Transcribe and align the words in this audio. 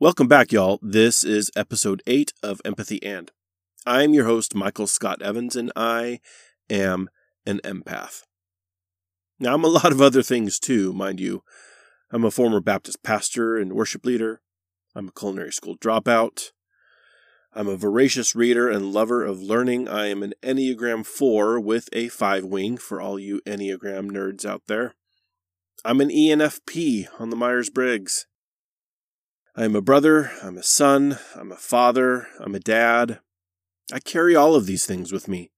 Welcome 0.00 0.28
back, 0.28 0.52
y'all. 0.52 0.78
This 0.80 1.24
is 1.24 1.50
episode 1.56 2.04
8 2.06 2.32
of 2.40 2.60
Empathy 2.64 3.02
and. 3.02 3.32
I'm 3.84 4.14
your 4.14 4.26
host, 4.26 4.54
Michael 4.54 4.86
Scott 4.86 5.20
Evans, 5.20 5.56
and 5.56 5.72
I 5.74 6.20
am 6.70 7.10
an 7.44 7.58
empath. 7.64 8.22
Now, 9.40 9.54
I'm 9.54 9.64
a 9.64 9.66
lot 9.80 9.90
of 9.90 10.00
other 10.00 10.22
things 10.22 10.60
too, 10.60 10.92
mind 10.92 11.18
you. 11.18 11.42
I'm 12.12 12.24
a 12.24 12.30
former 12.30 12.60
Baptist 12.60 13.02
pastor 13.02 13.56
and 13.56 13.72
worship 13.72 14.06
leader. 14.06 14.40
I'm 14.94 15.08
a 15.08 15.10
culinary 15.18 15.50
school 15.50 15.76
dropout. 15.76 16.52
I'm 17.52 17.66
a 17.66 17.76
voracious 17.76 18.36
reader 18.36 18.70
and 18.70 18.92
lover 18.92 19.24
of 19.24 19.42
learning. 19.42 19.88
I 19.88 20.06
am 20.06 20.22
an 20.22 20.34
Enneagram 20.44 21.04
4 21.04 21.58
with 21.58 21.88
a 21.92 22.06
5 22.06 22.44
wing 22.44 22.76
for 22.76 23.00
all 23.00 23.18
you 23.18 23.40
Enneagram 23.44 24.12
nerds 24.12 24.44
out 24.44 24.62
there. 24.68 24.94
I'm 25.84 26.00
an 26.00 26.10
ENFP 26.10 27.08
on 27.18 27.30
the 27.30 27.36
Myers 27.36 27.68
Briggs. 27.68 28.27
I 29.58 29.64
am 29.64 29.74
a 29.74 29.82
brother, 29.82 30.30
I'm 30.40 30.56
a 30.56 30.62
son, 30.62 31.18
I'm 31.34 31.50
a 31.50 31.56
father, 31.56 32.28
I'm 32.38 32.54
a 32.54 32.60
dad. 32.60 33.18
I 33.92 33.98
carry 33.98 34.36
all 34.36 34.54
of 34.54 34.66
these 34.66 34.86
things 34.86 35.10
with 35.10 35.26
me. 35.26 35.50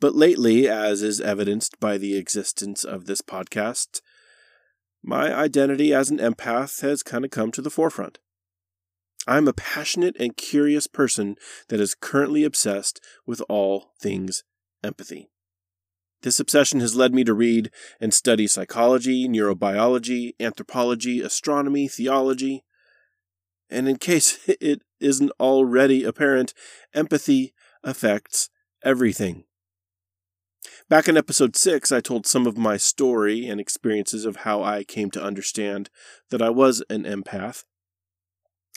But 0.00 0.14
lately, 0.14 0.66
as 0.66 1.02
is 1.02 1.20
evidenced 1.20 1.78
by 1.78 1.98
the 1.98 2.16
existence 2.16 2.84
of 2.84 3.04
this 3.04 3.20
podcast, 3.20 4.00
my 5.02 5.30
identity 5.30 5.92
as 5.92 6.08
an 6.08 6.20
empath 6.20 6.80
has 6.80 7.02
kind 7.02 7.22
of 7.22 7.30
come 7.30 7.52
to 7.52 7.60
the 7.60 7.68
forefront. 7.68 8.18
I'm 9.28 9.46
a 9.46 9.52
passionate 9.52 10.16
and 10.18 10.34
curious 10.34 10.86
person 10.86 11.36
that 11.68 11.80
is 11.80 11.94
currently 11.94 12.44
obsessed 12.44 12.98
with 13.26 13.42
all 13.46 13.92
things 14.00 14.42
empathy. 14.82 15.28
This 16.22 16.40
obsession 16.40 16.80
has 16.80 16.96
led 16.96 17.12
me 17.12 17.24
to 17.24 17.34
read 17.34 17.70
and 18.00 18.14
study 18.14 18.46
psychology, 18.46 19.28
neurobiology, 19.28 20.32
anthropology, 20.40 21.20
astronomy, 21.20 21.88
theology, 21.88 22.64
and 23.72 23.88
in 23.88 23.96
case 23.96 24.38
it 24.60 24.82
isn't 25.00 25.32
already 25.40 26.04
apparent, 26.04 26.54
empathy 26.94 27.54
affects 27.82 28.50
everything. 28.84 29.44
Back 30.88 31.08
in 31.08 31.16
episode 31.16 31.56
6, 31.56 31.90
I 31.90 32.00
told 32.00 32.26
some 32.26 32.46
of 32.46 32.58
my 32.58 32.76
story 32.76 33.46
and 33.46 33.60
experiences 33.60 34.24
of 34.24 34.36
how 34.36 34.62
I 34.62 34.84
came 34.84 35.10
to 35.12 35.22
understand 35.22 35.90
that 36.30 36.42
I 36.42 36.50
was 36.50 36.84
an 36.90 37.04
empath, 37.04 37.64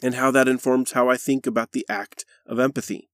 and 0.02 0.16
how 0.16 0.32
that 0.32 0.48
informs 0.48 0.94
how 0.94 1.10
I 1.10 1.18
think 1.18 1.46
about 1.46 1.74
the 1.74 1.86
act 1.90 2.26
of 2.46 2.60
empathy. 2.60 3.10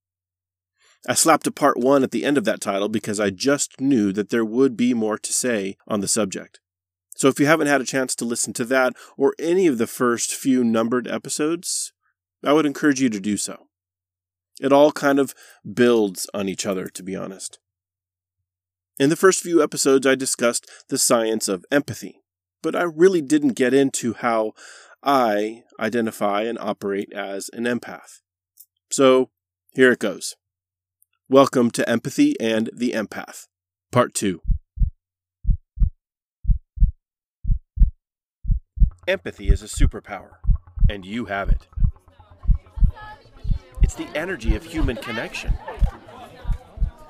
I 1.08 1.16
slapped 1.16 1.48
a 1.48 1.52
part 1.52 1.80
1 1.80 2.04
at 2.04 2.12
the 2.12 2.24
end 2.24 2.38
of 2.38 2.46
that 2.46 2.62
title 2.62 2.90
because 2.90 3.20
I 3.20 3.32
just 3.32 3.82
knew 3.82 4.14
that 4.14 4.30
there 4.30 4.46
would 4.46 4.78
be 4.78 4.94
more 4.94 5.18
to 5.18 5.34
say 5.34 5.78
on 5.88 6.02
the 6.02 6.08
subject. 6.08 6.60
So 7.22 7.28
if 7.28 7.40
you 7.40 7.46
haven't 7.46 7.68
had 7.68 7.82
a 7.82 7.86
chance 7.86 8.16
to 8.16 8.26
listen 8.26 8.52
to 8.54 8.66
that 8.66 8.94
or 9.16 9.36
any 9.38 9.68
of 9.68 9.78
the 9.78 9.86
first 9.86 10.34
few 10.34 10.64
numbered 10.64 11.08
episodes, 11.08 11.94
I 12.44 12.52
would 12.52 12.66
encourage 12.66 13.00
you 13.00 13.10
to 13.10 13.20
do 13.20 13.38
so. 13.38 13.68
It 14.60 14.74
all 14.74 14.92
kind 14.92 15.20
of 15.20 15.36
builds 15.72 16.28
on 16.34 16.50
each 16.50 16.66
other, 16.66 16.88
to 16.88 17.04
be 17.04 17.16
honest. 17.16 17.60
In 19.00 19.12
the 19.12 19.16
first 19.16 19.44
few 19.44 19.62
episodes, 19.62 20.08
I 20.08 20.16
discussed 20.16 20.68
the 20.90 20.98
science 20.98 21.48
of 21.48 21.64
empathy, 21.70 22.24
but 22.64 22.76
I 22.76 22.82
really 22.82 23.22
didn't 23.22 23.50
get 23.50 23.72
into 23.72 24.16
how 24.16 24.54
I 25.04 25.62
identify 25.80 26.42
and 26.42 26.58
operate 26.58 27.14
as 27.14 27.52
an 27.54 27.66
empath. 27.66 28.22
So 28.90 29.30
here 29.74 29.92
it 29.92 30.00
goes. 30.00 30.38
Welcome 31.30 31.70
to 31.70 31.88
Empathy 31.88 32.34
and 32.40 32.72
the 32.76 32.94
Empath, 32.94 33.46
Part 33.92 34.16
2. 34.16 34.42
Empathy 39.08 39.50
is 39.50 39.64
a 39.64 39.66
superpower, 39.66 40.36
and 40.88 41.04
you 41.04 41.26
have 41.26 41.50
it. 41.50 41.68
It's 43.82 43.96
the 43.96 44.08
energy 44.14 44.56
of 44.56 44.64
human 44.64 44.96
connection. 44.96 45.56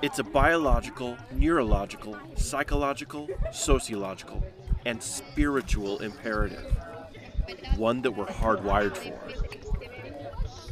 It's 0.02 0.17
a 0.17 0.23
biological, 0.23 1.17
neurological, 1.34 2.17
psychological, 2.38 3.28
sociological, 3.52 4.41
and 4.85 5.03
spiritual 5.03 6.00
imperative, 6.00 6.78
one 7.75 8.02
that 8.03 8.12
we're 8.12 8.25
hardwired 8.25 8.96
for. 8.96 9.19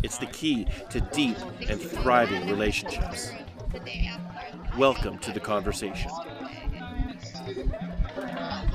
It's 0.02 0.20
the 0.20 0.28
key 0.28 0.68
to 0.90 1.02
deep 1.02 1.38
and 1.68 1.82
thriving 1.82 2.48
relationships. 2.48 3.34
Welcome 4.78 5.20
to 5.20 5.34
the 5.34 5.42
conversation. 5.42 6.12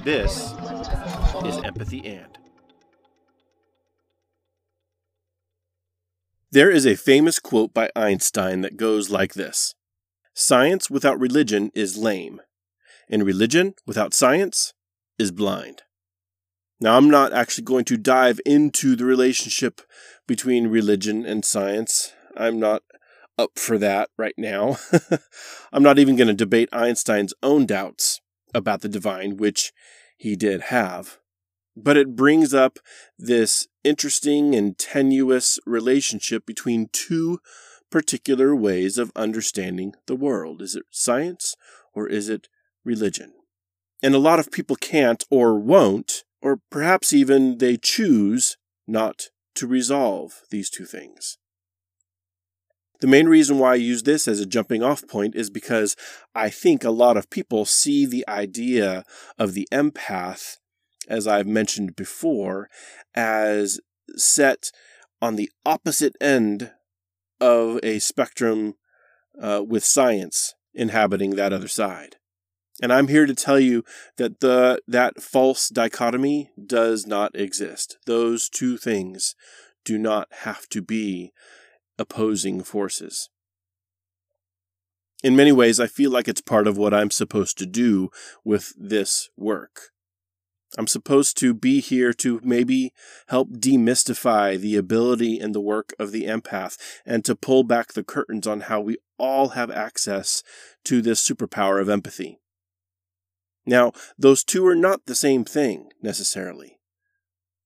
This 0.04 0.53
is 1.47 1.56
Empathy 1.65 2.06
and. 2.06 2.37
There 6.53 6.70
is 6.70 6.84
a 6.84 6.94
famous 6.94 7.38
quote 7.38 7.72
by 7.72 7.88
Einstein 7.97 8.60
that 8.60 8.76
goes 8.76 9.09
like 9.09 9.32
this 9.32 9.75
Science 10.34 10.91
without 10.91 11.19
religion 11.19 11.70
is 11.75 11.97
lame, 11.97 12.43
and 13.09 13.25
religion 13.25 13.76
without 13.87 14.12
science 14.12 14.75
is 15.19 15.31
blind. 15.31 15.84
Now, 16.82 16.98
I'm 16.98 17.09
not 17.09 17.32
actually 17.32 17.64
going 17.64 17.87
to 17.87 17.97
dive 17.97 18.41
into 18.44 18.97
the 18.97 19.06
relationship 19.06 19.81
between 20.26 20.66
religion 20.66 21.25
and 21.25 21.47
science. 21.47 22.12
I'm 22.37 22.60
not 22.60 22.82
up 23.38 23.59
for 23.59 23.78
that 23.78 24.10
right 24.19 24.34
now. 24.37 24.76
I'm 25.72 25.82
not 25.82 25.98
even 25.98 26.16
going 26.16 26.28
to 26.28 26.34
debate 26.34 26.69
Einstein's 26.75 27.32
own 27.43 27.64
doubts 27.64 28.20
about 28.54 28.81
the 28.81 28.88
divine, 28.88 29.37
which 29.37 29.72
he 30.16 30.37
did 30.37 30.62
have. 30.62 31.19
But 31.76 31.97
it 31.97 32.15
brings 32.15 32.54
up 32.54 32.78
this 33.19 33.66
interesting 33.82 34.54
and 34.54 34.78
tenuous 34.78 35.59
relationship 35.66 36.47
between 36.47 36.88
two 36.93 37.41
particular 37.91 38.54
ways 38.54 38.97
of 38.97 39.12
understanding 39.16 39.94
the 40.06 40.16
world. 40.16 40.62
Is 40.62 40.75
it 40.75 40.84
science 40.91 41.56
or 41.93 42.09
is 42.09 42.28
it 42.28 42.48
religion? 42.84 43.32
And 44.03 44.14
a 44.14 44.19
lot 44.19 44.38
of 44.38 44.53
people 44.53 44.76
can't 44.76 45.25
or 45.31 45.59
won't, 45.59 46.25
or 46.41 46.60
perhaps 46.70 47.12
even 47.12 47.59
they 47.59 47.76
choose 47.76 48.56
not 48.87 49.31
to 49.54 49.66
resolve 49.66 50.43
these 50.50 50.70
two 50.70 50.84
things. 50.84 51.38
The 53.04 53.10
main 53.10 53.28
reason 53.28 53.59
why 53.59 53.72
I 53.72 53.75
use 53.75 54.04
this 54.04 54.26
as 54.26 54.41
a 54.41 54.47
jumping 54.47 54.82
off 54.82 55.06
point 55.06 55.34
is 55.34 55.50
because 55.50 55.94
I 56.34 56.48
think 56.48 56.84
a 56.84 56.91
lot 56.91 57.19
of 57.19 57.28
people 57.28 57.66
see 57.66 58.06
the 58.06 58.25
idea 58.26 59.04
of 59.38 59.53
the 59.53 59.69
empath, 59.70 60.56
as 61.06 61.26
I've 61.26 61.47
mentioned 61.47 61.97
before, 61.97 62.70
as 63.14 63.78
set 64.16 64.72
on 65.20 65.37
the 65.37 65.50
opposite 65.66 66.16
end 66.19 66.72
of 67.43 67.78
a 67.82 67.98
spectrum 67.98 68.76
uh, 69.38 69.62
with 69.69 69.84
science 69.84 70.54
inhabiting 70.72 71.32
that 71.32 71.53
other 71.53 71.69
side. 71.69 72.16
And 72.81 72.91
I'm 72.91 73.09
here 73.09 73.26
to 73.26 73.34
tell 73.34 73.60
you 73.60 73.84
that 74.16 74.41
the 74.41 74.81
that 74.88 75.20
false 75.22 75.69
dichotomy 75.69 76.53
does 76.66 77.06
not 77.06 77.32
exist. 77.34 77.98
Those 78.06 78.48
two 78.48 78.78
things 78.78 79.34
do 79.84 79.98
not 79.98 80.28
have 80.41 80.66
to 80.70 80.81
be 80.81 81.34
opposing 81.99 82.62
forces. 82.62 83.31
In 85.22 85.37
many 85.37 85.53
ways, 85.53 85.81
I 85.81 85.87
feel 85.87 86.10
like 86.10 86.28
it's 86.28 86.43
part 86.43 86.66
of 86.66 86.77
what 86.77 86.93
I'm 86.93 87.10
supposed 87.10 87.56
to 87.59 87.66
do 87.66 88.10
with 88.44 88.75
this 88.77 89.31
work. 89.37 89.91
I'm 90.77 90.87
supposed 90.87 91.38
to 91.38 91.55
be 91.55 91.81
here 91.81 92.12
to 92.15 92.41
maybe 92.43 92.93
help 93.28 93.50
demystify 93.50 94.59
the 94.59 94.77
ability 94.77 95.38
and 95.38 95.55
the 95.55 95.60
work 95.60 95.94
of 95.99 96.10
the 96.10 96.25
empath 96.25 96.77
and 97.06 97.25
to 97.25 97.37
pull 97.37 97.62
back 97.62 97.93
the 97.93 98.03
curtains 98.03 98.47
on 98.47 98.62
how 98.62 98.81
we 98.81 98.99
all 99.19 99.50
have 99.50 99.71
access 99.71 100.43
to 100.84 101.00
this 101.00 101.26
superpower 101.26 101.81
of 101.81 101.88
empathy. 101.88 102.41
Now, 103.65 103.93
those 104.19 104.44
two 104.44 104.66
are 104.66 104.75
not 104.75 105.06
the 105.06 105.15
same 105.15 105.44
thing 105.44 105.91
necessarily 106.03 106.78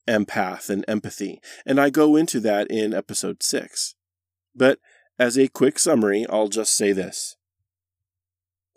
empath 0.07 0.71
and 0.71 0.87
empathy, 0.89 1.39
and 1.67 1.79
I 1.79 1.91
go 1.91 2.17
into 2.17 2.41
that 2.41 2.67
in 2.71 2.95
episode 2.95 3.43
6. 3.43 3.95
But 4.55 4.79
as 5.19 5.39
a 5.39 5.49
quick 5.49 5.79
summary, 5.79 6.27
I'll 6.29 6.49
just 6.49 6.77
say 6.77 6.93
this. 6.93 7.37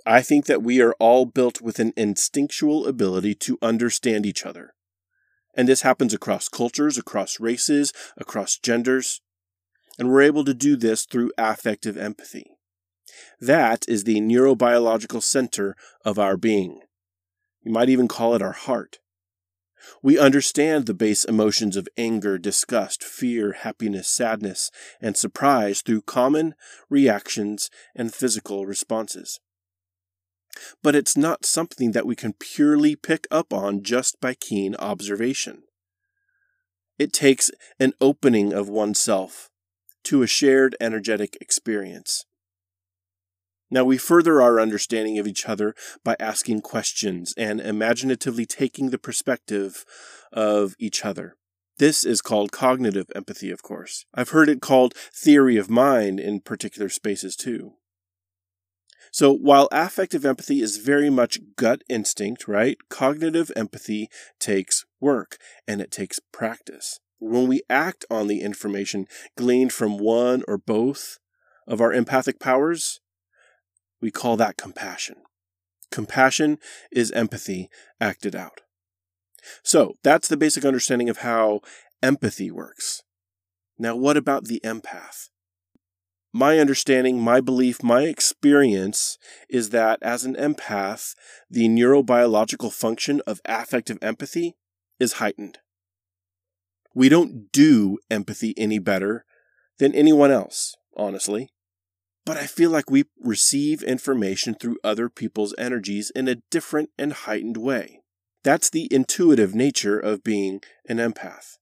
I 0.05 0.21
think 0.21 0.45
that 0.47 0.63
we 0.63 0.81
are 0.81 0.95
all 0.99 1.25
built 1.25 1.61
with 1.61 1.79
an 1.79 1.93
instinctual 1.95 2.87
ability 2.87 3.35
to 3.35 3.59
understand 3.61 4.25
each 4.25 4.45
other. 4.45 4.73
And 5.53 5.67
this 5.67 5.81
happens 5.81 6.13
across 6.13 6.49
cultures, 6.49 6.97
across 6.97 7.39
races, 7.39 7.93
across 8.17 8.57
genders. 8.57 9.21
And 9.99 10.09
we're 10.09 10.21
able 10.21 10.45
to 10.45 10.53
do 10.53 10.75
this 10.75 11.05
through 11.05 11.31
affective 11.37 11.97
empathy. 11.97 12.45
That 13.39 13.85
is 13.87 14.05
the 14.05 14.21
neurobiological 14.21 15.21
center 15.21 15.75
of 16.03 16.17
our 16.17 16.37
being. 16.37 16.79
You 17.61 17.71
might 17.71 17.89
even 17.89 18.07
call 18.07 18.33
it 18.33 18.41
our 18.41 18.53
heart. 18.53 19.00
We 20.01 20.17
understand 20.17 20.85
the 20.85 20.93
base 20.93 21.23
emotions 21.23 21.75
of 21.75 21.87
anger, 21.97 22.37
disgust, 22.37 23.03
fear, 23.03 23.53
happiness, 23.53 24.07
sadness, 24.07 24.71
and 24.99 25.17
surprise 25.17 25.81
through 25.81 26.01
common 26.03 26.55
reactions 26.89 27.69
and 27.95 28.13
physical 28.13 28.65
responses. 28.65 29.39
But 30.83 30.95
it's 30.95 31.17
not 31.17 31.45
something 31.45 31.91
that 31.93 32.05
we 32.05 32.15
can 32.15 32.33
purely 32.33 32.95
pick 32.95 33.25
up 33.31 33.53
on 33.53 33.83
just 33.83 34.19
by 34.19 34.33
keen 34.33 34.75
observation. 34.75 35.63
It 36.99 37.13
takes 37.13 37.49
an 37.79 37.93
opening 37.99 38.53
of 38.53 38.69
oneself 38.69 39.49
to 40.03 40.21
a 40.21 40.27
shared 40.27 40.75
energetic 40.79 41.37
experience. 41.39 42.25
Now, 43.71 43.85
we 43.85 43.97
further 43.97 44.41
our 44.41 44.59
understanding 44.59 45.17
of 45.17 45.25
each 45.25 45.47
other 45.47 45.73
by 46.03 46.17
asking 46.19 46.61
questions 46.61 47.33
and 47.37 47.61
imaginatively 47.61 48.45
taking 48.45 48.89
the 48.89 48.97
perspective 48.97 49.85
of 50.33 50.75
each 50.77 51.05
other. 51.05 51.37
This 51.77 52.03
is 52.03 52.21
called 52.21 52.51
cognitive 52.51 53.07
empathy, 53.15 53.49
of 53.49 53.63
course. 53.63 54.05
I've 54.13 54.29
heard 54.29 54.49
it 54.49 54.61
called 54.61 54.93
theory 54.93 55.55
of 55.55 55.69
mind 55.69 56.19
in 56.19 56.41
particular 56.41 56.89
spaces 56.89 57.35
too. 57.35 57.73
So 59.11 59.33
while 59.33 59.67
affective 59.71 60.25
empathy 60.25 60.61
is 60.61 60.77
very 60.77 61.09
much 61.09 61.39
gut 61.55 61.81
instinct, 61.89 62.47
right? 62.47 62.77
Cognitive 62.89 63.51
empathy 63.55 64.09
takes 64.39 64.85
work 64.99 65.37
and 65.67 65.81
it 65.81 65.91
takes 65.91 66.19
practice. 66.31 66.99
When 67.19 67.47
we 67.47 67.61
act 67.69 68.05
on 68.09 68.27
the 68.27 68.41
information 68.41 69.07
gleaned 69.37 69.73
from 69.73 69.97
one 69.97 70.43
or 70.47 70.57
both 70.57 71.19
of 71.67 71.81
our 71.81 71.93
empathic 71.93 72.39
powers, 72.39 73.01
we 74.01 74.11
call 74.11 74.37
that 74.37 74.57
compassion. 74.57 75.17
Compassion 75.91 76.57
is 76.91 77.11
empathy 77.11 77.69
acted 77.99 78.35
out. 78.35 78.61
So 79.63 79.95
that's 80.03 80.27
the 80.27 80.37
basic 80.37 80.65
understanding 80.65 81.09
of 81.09 81.17
how 81.17 81.61
empathy 82.01 82.51
works. 82.51 83.03
Now, 83.77 83.95
what 83.95 84.17
about 84.17 84.45
the 84.45 84.61
empath? 84.63 85.29
my 86.33 86.59
understanding, 86.59 87.19
my 87.19 87.41
belief, 87.41 87.83
my 87.83 88.03
experience 88.03 89.17
is 89.49 89.71
that 89.71 89.99
as 90.01 90.23
an 90.23 90.35
empath, 90.35 91.13
the 91.49 91.67
neurobiological 91.67 92.71
function 92.71 93.21
of 93.27 93.41
affective 93.45 93.97
empathy 94.01 94.55
is 94.99 95.13
heightened. 95.13 95.59
We 96.95 97.09
don't 97.09 97.51
do 97.51 97.97
empathy 98.09 98.53
any 98.57 98.79
better 98.79 99.25
than 99.77 99.93
anyone 99.93 100.31
else, 100.31 100.75
honestly. 100.95 101.49
But 102.25 102.37
I 102.37 102.45
feel 102.45 102.69
like 102.69 102.89
we 102.89 103.05
receive 103.19 103.81
information 103.83 104.53
through 104.53 104.77
other 104.83 105.09
people's 105.09 105.55
energies 105.57 106.11
in 106.11 106.27
a 106.27 106.41
different 106.51 106.89
and 106.97 107.13
heightened 107.13 107.57
way. 107.57 108.01
That's 108.43 108.69
the 108.69 108.87
intuitive 108.91 109.55
nature 109.55 109.99
of 109.99 110.23
being 110.23 110.61
an 110.87 110.97
empath 110.97 111.57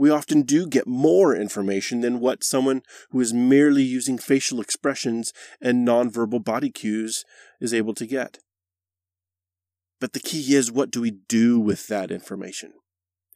we 0.00 0.08
often 0.08 0.40
do 0.40 0.66
get 0.66 0.86
more 0.86 1.36
information 1.36 2.00
than 2.00 2.20
what 2.20 2.42
someone 2.42 2.80
who 3.10 3.20
is 3.20 3.34
merely 3.34 3.82
using 3.82 4.16
facial 4.16 4.58
expressions 4.58 5.30
and 5.60 5.86
nonverbal 5.86 6.42
body 6.42 6.70
cues 6.70 7.22
is 7.60 7.74
able 7.74 7.92
to 7.92 8.06
get. 8.06 8.38
But 10.00 10.14
the 10.14 10.18
key 10.18 10.54
is 10.54 10.72
what 10.72 10.90
do 10.90 11.02
we 11.02 11.10
do 11.10 11.60
with 11.60 11.86
that 11.88 12.10
information? 12.10 12.72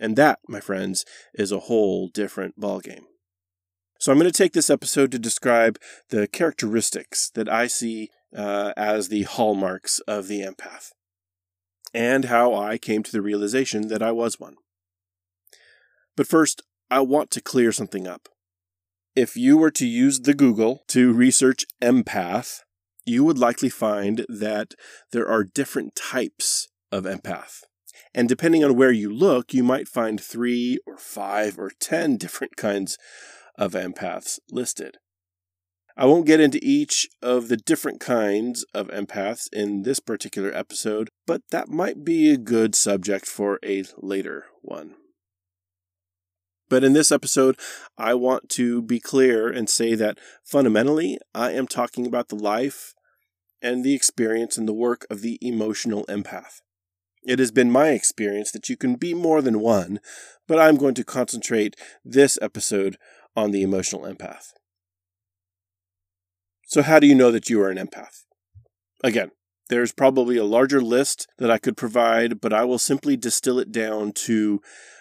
And 0.01 0.17
that, 0.17 0.39
my 0.49 0.61
friends, 0.61 1.05
is 1.35 1.53
a 1.53 1.61
whole 1.61 2.09
different 2.09 2.59
ballgame. 2.59 3.05
So 4.05 4.13
I'm 4.13 4.19
going 4.19 4.31
to 4.31 4.37
take 4.37 4.53
this 4.53 4.69
episode 4.69 5.11
to 5.13 5.19
describe 5.19 5.79
the 6.11 6.29
characteristics 6.29 7.31
that 7.31 7.49
I 7.49 7.67
see 7.67 8.11
uh, 8.37 8.75
as 8.77 9.09
the 9.09 9.23
hallmarks 9.23 9.99
of 10.01 10.29
the 10.29 10.43
empath, 10.43 10.91
and 11.95 12.27
how 12.27 12.55
I 12.55 12.77
came 12.77 13.03
to 13.03 13.11
the 13.11 13.23
realization 13.23 13.89
that 13.89 14.03
I 14.03 14.13
was 14.13 14.39
one. 14.39 14.57
But 16.19 16.27
first, 16.27 16.61
I 16.91 17.01
want 17.01 17.31
to 17.31 17.41
clear 17.41 17.73
something 17.73 18.07
up. 18.07 18.29
If 19.17 19.39
you 19.39 19.57
were 19.57 19.71
to 19.71 19.87
use 19.87 20.21
the 20.21 20.35
Google 20.35 20.83
to 20.89 21.11
research 21.11 21.65
empath, 21.81 22.59
you 23.07 23.25
would 23.25 23.39
likely 23.39 23.71
find 23.71 24.27
that 24.29 24.75
there 25.13 25.27
are 25.27 25.45
different 25.45 25.97
types 25.97 26.69
of 26.93 27.05
empath. 27.05 27.61
And 28.15 28.29
depending 28.29 28.63
on 28.63 28.77
where 28.77 28.93
you 28.93 29.11
look, 29.11 29.55
you 29.55 29.65
might 29.65 29.89
find 29.89 30.21
three 30.21 30.79
or 30.87 30.99
five 30.99 31.59
or 31.59 31.73
ten 31.81 32.19
different 32.19 32.57
kinds 32.57 32.99
of 33.59 33.73
empaths 33.73 34.39
listed. 34.51 34.99
I 35.97 36.07
won't 36.07 36.27
get 36.27 36.41
into 36.41 36.59
each 36.61 37.09
of 37.23 37.49
the 37.49 37.57
different 37.57 38.01
kinds 38.01 38.65
of 38.75 38.89
empaths 38.89 39.47
in 39.53 39.83
this 39.83 40.01
particular 40.01 40.53
episode, 40.53 41.09
but 41.25 41.43
that 41.51 41.69
might 41.69 42.05
be 42.05 42.31
a 42.31 42.37
good 42.37 42.75
subject 42.75 43.27
for 43.27 43.61
a 43.65 43.85
later 43.99 44.47
one. 44.61 44.97
But 46.69 46.83
in 46.83 46.95
this 46.95 47.13
episode, 47.13 47.57
I 47.97 48.15
want 48.15 48.49
to 48.51 48.83
be 48.83 48.99
clear 48.99 49.49
and 49.49 49.71
say 49.71 49.95
that 49.95 50.19
fundamentally, 50.43 51.19
I 51.33 51.53
am 51.53 51.69
talking 51.69 52.07
about 52.07 52.29
the 52.29 52.37
life 52.37 52.95
and 53.63 53.85
the 53.85 53.95
experience 53.95 54.59
and 54.59 54.67
the 54.67 54.73
work 54.73 55.07
of 55.09 55.21
the 55.23 55.39
emotional 55.41 56.05
empath. 56.07 56.61
It 57.23 57.39
has 57.39 57.51
been 57.51 57.71
my 57.71 57.91
experience 57.91 58.51
that 58.51 58.69
you 58.69 58.77
can 58.77 58.97
be 58.97 59.15
more 59.15 59.41
than 59.41 59.61
one, 59.61 60.01
but 60.49 60.59
I'm 60.59 60.77
going 60.77 60.95
to 60.95 61.05
concentrate 61.05 61.77
this 62.05 62.39
episode 62.43 62.99
on 63.37 63.51
the 63.51 63.63
emotional 63.63 64.03
empath. 64.03 64.53
So, 66.67 66.83
how 66.83 66.99
do 66.99 67.07
you 67.07 67.15
know 67.15 67.31
that 67.31 67.51
you 67.51 67.61
are 67.61 67.71
an 67.71 67.79
empath? 67.79 68.25
Again, 69.03 69.31
there's 69.69 69.93
probably 69.93 70.37
a 70.37 70.45
larger 70.45 70.81
list 70.81 71.27
that 71.39 71.51
I 71.51 71.59
could 71.59 71.77
provide, 71.77 72.41
but 72.41 72.53
I 72.53 72.65
will 72.65 72.79
simply 72.79 73.17
distill 73.17 73.59
it 73.59 73.73
down 73.73 74.13
to 74.13 74.61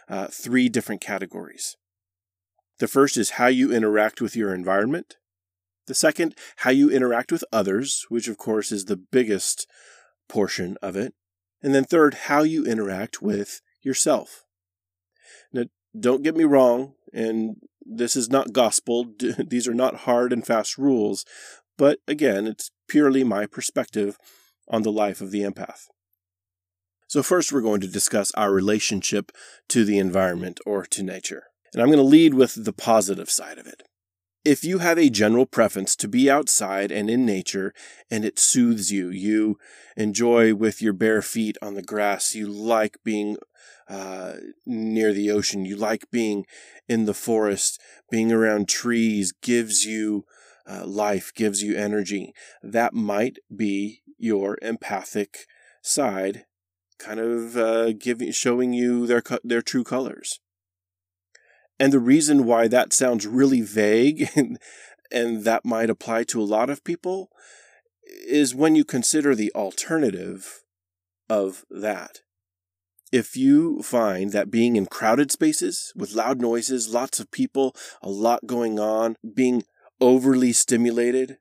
uh, 0.10 0.28
three 0.28 0.70
different 0.70 1.02
categories. 1.02 1.76
The 2.80 2.88
first 2.88 3.18
is 3.18 3.32
how 3.32 3.48
you 3.48 3.74
interact 3.74 4.22
with 4.22 4.36
your 4.36 4.54
environment. 4.54 5.16
The 5.88 5.96
second, 5.96 6.36
how 6.58 6.72
you 6.72 6.90
interact 6.90 7.32
with 7.32 7.44
others, 7.52 8.06
which 8.10 8.28
of 8.28 8.38
course 8.38 8.72
is 8.72 8.86
the 8.86 8.98
biggest 8.98 9.68
portion 10.30 10.78
of 10.82 10.96
it. 10.96 11.14
And 11.62 11.74
then 11.74 11.84
third, 11.84 12.14
how 12.26 12.44
you 12.44 12.66
interact 12.66 13.22
with 13.22 13.62
yourself. 13.82 14.44
Now, 15.52 15.66
don't 15.98 16.24
get 16.24 16.36
me 16.36 16.44
wrong, 16.44 16.94
and 17.14 17.58
this 17.86 18.16
is 18.16 18.30
not 18.30 18.54
gospel. 18.54 19.14
These 19.48 19.68
are 19.68 19.74
not 19.74 20.02
hard 20.02 20.34
and 20.34 20.46
fast 20.46 20.78
rules. 20.78 21.26
But 21.78 22.00
again, 22.08 22.48
it's 22.48 22.72
purely 22.88 23.24
my 23.24 23.46
perspective 23.46 24.18
on 24.68 24.84
the 24.84 24.92
life 24.92 25.22
of 25.22 25.32
the 25.32 25.42
empath. 25.42 25.88
So, 27.08 27.22
first, 27.22 27.52
we're 27.52 27.62
going 27.62 27.82
to 27.82 27.88
discuss 27.88 28.32
our 28.34 28.52
relationship 28.52 29.32
to 29.70 29.86
the 29.86 30.00
environment 30.00 30.60
or 30.66 30.86
to 30.86 31.04
nature. 31.04 31.44
And 31.74 31.82
I'm 31.82 31.90
going 31.90 31.98
to 31.98 32.04
lead 32.04 32.34
with 32.34 32.66
the 32.66 32.74
positive 32.74 33.30
side 33.30 33.58
of 33.58 33.68
it. 33.68 33.84
If 34.46 34.66
you 34.66 34.80
have 34.80 34.98
a 34.98 35.10
general 35.10 35.46
preference 35.46 35.96
to 35.96 36.08
be 36.08 36.30
outside 36.30 36.92
and 36.92 37.10
in 37.10 37.26
nature 37.26 37.74
and 38.12 38.26
it 38.26 38.38
soothes 38.38 38.92
you, 38.92 39.10
you 39.10 39.58
enjoy 39.96 40.54
with 40.54 40.82
your 40.82 40.92
bare 40.92 41.22
feet 41.22 41.58
on 41.62 41.76
the 41.76 41.82
grass, 41.82 42.36
you 42.36 42.48
like 42.48 42.98
being 43.06 43.38
uh, 43.88 44.34
near 44.66 45.14
the 45.14 45.32
ocean, 45.32 45.64
you 45.64 45.78
like 45.78 46.12
being 46.12 46.46
in 46.90 47.06
the 47.06 47.14
forest, 47.14 47.80
being 48.12 48.34
around 48.34 48.68
trees 48.68 49.32
gives 49.32 49.86
you 49.86 50.26
uh, 50.70 50.86
life, 50.86 51.34
gives 51.34 51.64
you 51.64 51.78
energy. 51.78 52.34
That 52.62 52.94
might 52.94 53.38
be 53.56 54.02
your 54.18 54.58
empathic 54.62 55.46
side 55.82 56.46
kind 57.00 57.20
of 57.20 57.58
uh, 57.58 57.94
giving 57.94 58.32
showing 58.32 58.74
you 58.74 59.06
their 59.08 59.22
their 59.44 59.62
true 59.62 59.84
colors. 59.84 60.40
And 61.84 61.92
the 61.92 62.00
reason 62.00 62.46
why 62.46 62.70
that 62.70 62.94
sounds 62.94 63.28
really 63.28 63.60
vague 63.60 64.30
and, 64.38 64.58
and 65.12 65.44
that 65.44 65.66
might 65.66 65.90
apply 65.90 66.24
to 66.24 66.42
a 66.42 66.46
lot 66.46 66.70
of 66.70 66.86
people 66.86 67.30
is 68.26 68.56
when 68.56 68.74
you 68.74 68.86
consider 68.86 69.36
the 69.36 69.52
alternative 69.54 70.64
of 71.30 71.66
that. 71.70 72.22
If 73.12 73.36
you 73.36 73.84
find 73.84 74.32
that 74.32 74.50
being 74.50 74.78
in 74.78 74.86
crowded 74.86 75.30
spaces 75.30 75.92
with 75.94 76.14
loud 76.14 76.40
noises, 76.40 76.88
lots 76.88 77.20
of 77.20 77.32
people, 77.32 77.76
a 78.02 78.10
lot 78.10 78.48
going 78.48 78.80
on, 78.80 79.18
being 79.36 79.64
overly 80.00 80.54
stimulated, 80.54 81.38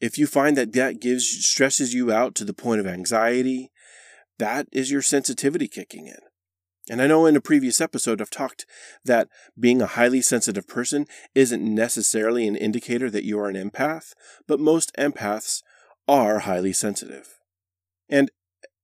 if 0.00 0.18
you 0.18 0.26
find 0.26 0.56
that 0.56 0.72
that 0.72 1.00
gives 1.00 1.28
stresses 1.46 1.94
you 1.94 2.10
out 2.10 2.34
to 2.34 2.44
the 2.44 2.52
point 2.52 2.80
of 2.80 2.88
anxiety, 2.88 3.70
that 4.40 4.66
is 4.72 4.90
your 4.90 5.00
sensitivity 5.00 5.68
kicking 5.68 6.08
in. 6.08 6.18
And 6.88 7.02
I 7.02 7.06
know 7.06 7.26
in 7.26 7.36
a 7.36 7.40
previous 7.40 7.80
episode 7.80 8.20
I've 8.20 8.30
talked 8.30 8.64
that 9.04 9.28
being 9.58 9.82
a 9.82 9.86
highly 9.86 10.20
sensitive 10.20 10.68
person 10.68 11.06
isn't 11.34 11.62
necessarily 11.62 12.46
an 12.46 12.56
indicator 12.56 13.10
that 13.10 13.24
you 13.24 13.38
are 13.40 13.48
an 13.48 13.56
empath, 13.56 14.12
but 14.46 14.60
most 14.60 14.94
empaths 14.96 15.62
are 16.06 16.40
highly 16.40 16.72
sensitive. 16.72 17.40
And 18.08 18.30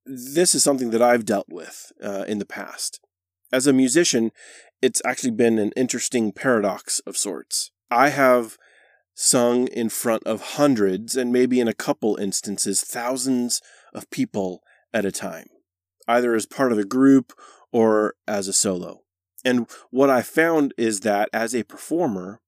this 0.04 0.54
is 0.54 0.64
something 0.64 0.90
that 0.90 1.02
I've 1.02 1.24
dealt 1.24 1.46
with 1.48 1.92
uh, 2.02 2.24
in 2.26 2.38
the 2.38 2.44
past. 2.44 3.00
As 3.52 3.66
a 3.66 3.72
musician, 3.72 4.32
it's 4.80 5.02
actually 5.04 5.30
been 5.30 5.58
an 5.58 5.72
interesting 5.76 6.32
paradox 6.32 6.98
of 7.00 7.16
sorts. 7.16 7.70
I 7.90 8.08
have 8.08 8.56
sung 9.14 9.68
in 9.68 9.88
front 9.90 10.24
of 10.24 10.40
hundreds 10.40 11.16
and 11.16 11.32
maybe 11.32 11.60
in 11.60 11.68
a 11.68 11.74
couple 11.74 12.16
instances 12.16 12.80
thousands 12.80 13.60
of 13.92 14.10
people 14.10 14.62
at 14.92 15.04
a 15.04 15.12
time, 15.12 15.46
either 16.08 16.34
as 16.34 16.46
part 16.46 16.72
of 16.72 16.78
a 16.78 16.84
group 16.84 17.32
or 17.72 18.14
as 18.28 18.48
a 18.48 18.52
solo. 18.52 19.02
And 19.44 19.66
what 19.90 20.10
I 20.10 20.22
found 20.22 20.72
is 20.76 21.00
that 21.00 21.28
as 21.32 21.54
a 21.54 21.64
performer, 21.64 22.40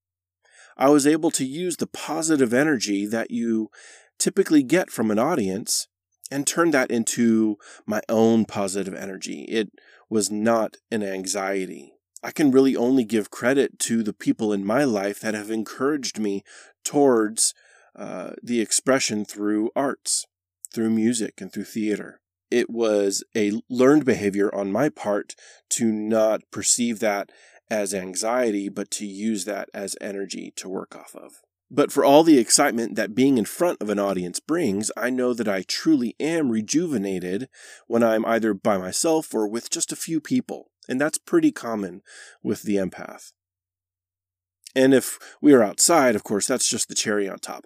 I 0.76 0.90
was 0.90 1.06
able 1.06 1.30
to 1.32 1.44
use 1.44 1.76
the 1.76 1.86
positive 1.86 2.52
energy 2.52 3.06
that 3.06 3.30
you 3.30 3.70
typically 4.18 4.62
get 4.62 4.90
from 4.90 5.10
an 5.10 5.18
audience 5.18 5.88
and 6.30 6.46
turn 6.46 6.70
that 6.70 6.90
into 6.90 7.56
my 7.86 8.00
own 8.08 8.44
positive 8.44 8.94
energy. 8.94 9.42
It 9.42 9.70
was 10.08 10.30
not 10.30 10.76
an 10.90 11.02
anxiety. 11.02 11.94
I 12.22 12.30
can 12.30 12.50
really 12.50 12.74
only 12.74 13.04
give 13.04 13.30
credit 13.30 13.78
to 13.80 14.02
the 14.02 14.14
people 14.14 14.52
in 14.52 14.64
my 14.64 14.84
life 14.84 15.20
that 15.20 15.34
have 15.34 15.50
encouraged 15.50 16.18
me 16.18 16.42
towards 16.82 17.54
uh, 17.94 18.30
the 18.42 18.60
expression 18.60 19.24
through 19.24 19.70
arts, 19.76 20.26
through 20.72 20.90
music, 20.90 21.40
and 21.40 21.52
through 21.52 21.64
theater. 21.64 22.20
It 22.54 22.70
was 22.70 23.24
a 23.34 23.60
learned 23.68 24.04
behavior 24.04 24.48
on 24.54 24.70
my 24.70 24.88
part 24.88 25.34
to 25.70 25.90
not 25.90 26.42
perceive 26.52 27.00
that 27.00 27.32
as 27.68 27.92
anxiety, 27.92 28.68
but 28.68 28.92
to 28.92 29.04
use 29.04 29.44
that 29.44 29.70
as 29.74 29.96
energy 30.00 30.52
to 30.58 30.68
work 30.68 30.94
off 30.94 31.16
of. 31.16 31.42
But 31.68 31.90
for 31.90 32.04
all 32.04 32.22
the 32.22 32.38
excitement 32.38 32.94
that 32.94 33.12
being 33.12 33.38
in 33.38 33.44
front 33.44 33.82
of 33.82 33.90
an 33.90 33.98
audience 33.98 34.38
brings, 34.38 34.92
I 34.96 35.10
know 35.10 35.34
that 35.34 35.48
I 35.48 35.64
truly 35.66 36.14
am 36.20 36.48
rejuvenated 36.48 37.48
when 37.88 38.04
I'm 38.04 38.24
either 38.24 38.54
by 38.54 38.78
myself 38.78 39.34
or 39.34 39.48
with 39.48 39.68
just 39.68 39.90
a 39.90 39.96
few 39.96 40.20
people. 40.20 40.70
And 40.88 41.00
that's 41.00 41.18
pretty 41.18 41.50
common 41.50 42.02
with 42.40 42.62
the 42.62 42.76
empath. 42.76 43.32
And 44.76 44.94
if 44.94 45.18
we 45.42 45.52
are 45.54 45.62
outside, 45.64 46.14
of 46.14 46.22
course, 46.22 46.46
that's 46.46 46.68
just 46.68 46.88
the 46.88 46.94
cherry 46.94 47.28
on 47.28 47.38
top 47.40 47.64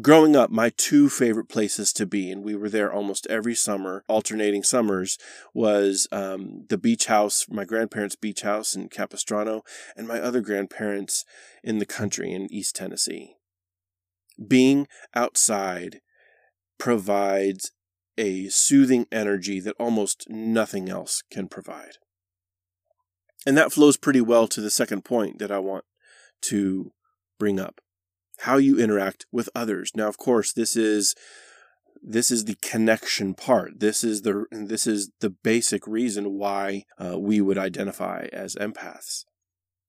growing 0.00 0.34
up, 0.34 0.50
my 0.50 0.70
two 0.70 1.08
favorite 1.08 1.48
places 1.48 1.92
to 1.92 2.06
be, 2.06 2.30
and 2.30 2.42
we 2.42 2.54
were 2.54 2.70
there 2.70 2.92
almost 2.92 3.26
every 3.26 3.54
summer, 3.54 4.04
alternating 4.08 4.62
summers, 4.62 5.18
was 5.52 6.08
um, 6.10 6.64
the 6.68 6.78
beach 6.78 7.06
house, 7.06 7.46
my 7.50 7.64
grandparents' 7.64 8.16
beach 8.16 8.42
house 8.42 8.74
in 8.74 8.88
Capistrano, 8.88 9.62
and 9.96 10.08
my 10.08 10.18
other 10.20 10.40
grandparents 10.40 11.24
in 11.62 11.78
the 11.78 11.86
country 11.86 12.32
in 12.32 12.52
East 12.52 12.74
Tennessee. 12.74 13.34
Being 14.46 14.86
outside 15.14 16.00
provides 16.78 17.72
a 18.16 18.48
soothing 18.48 19.06
energy 19.12 19.60
that 19.60 19.76
almost 19.78 20.26
nothing 20.28 20.88
else 20.88 21.22
can 21.30 21.48
provide. 21.48 21.98
And 23.44 23.56
that 23.58 23.72
flows 23.72 23.96
pretty 23.96 24.20
well 24.20 24.46
to 24.48 24.60
the 24.60 24.70
second 24.70 25.04
point 25.04 25.38
that 25.38 25.50
I 25.50 25.58
want 25.58 25.84
to 26.42 26.92
bring 27.38 27.58
up 27.58 27.81
how 28.42 28.56
you 28.56 28.78
interact 28.78 29.26
with 29.30 29.48
others. 29.54 29.92
Now, 29.94 30.08
of 30.08 30.18
course, 30.18 30.52
this 30.52 30.76
is 30.76 31.14
this 32.02 32.32
is 32.32 32.44
the 32.44 32.56
connection 32.56 33.34
part. 33.34 33.78
This 33.78 34.02
is 34.02 34.22
the 34.22 34.46
this 34.50 34.86
is 34.86 35.10
the 35.20 35.30
basic 35.30 35.86
reason 35.86 36.32
why 36.32 36.84
uh, 36.98 37.18
we 37.18 37.40
would 37.40 37.58
identify 37.58 38.26
as 38.32 38.56
empaths. 38.56 39.24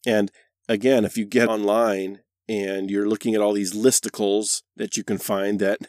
And 0.06 0.32
again, 0.70 1.04
if 1.04 1.18
you 1.18 1.26
get 1.26 1.50
online 1.50 2.20
and 2.48 2.92
you're 2.92 3.10
looking 3.10 3.34
at 3.34 3.42
all 3.42 3.54
these 3.54 3.74
listicles 3.74 4.62
that 4.76 4.98
you 4.98 5.04
can 5.04 5.18
find 5.18 5.60
that 5.60 5.80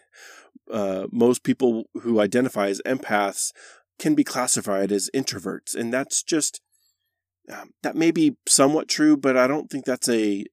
uh, 0.72 1.06
most 1.12 1.42
people 1.42 1.84
who 2.02 2.18
identify 2.18 2.68
as 2.68 2.80
empaths 2.86 3.52
can 3.98 4.14
be 4.14 4.24
classified 4.24 4.90
as 4.90 5.10
introverts, 5.14 5.74
and 5.74 5.92
that's 5.92 6.22
just 6.22 6.62
um, 7.52 7.72
that 7.82 7.94
may 7.94 8.10
be 8.10 8.36
somewhat 8.48 8.88
true, 8.88 9.18
but 9.18 9.36
I 9.36 9.46
don't 9.46 9.68
think 9.70 9.84
that's 9.84 10.08
a 10.08 10.46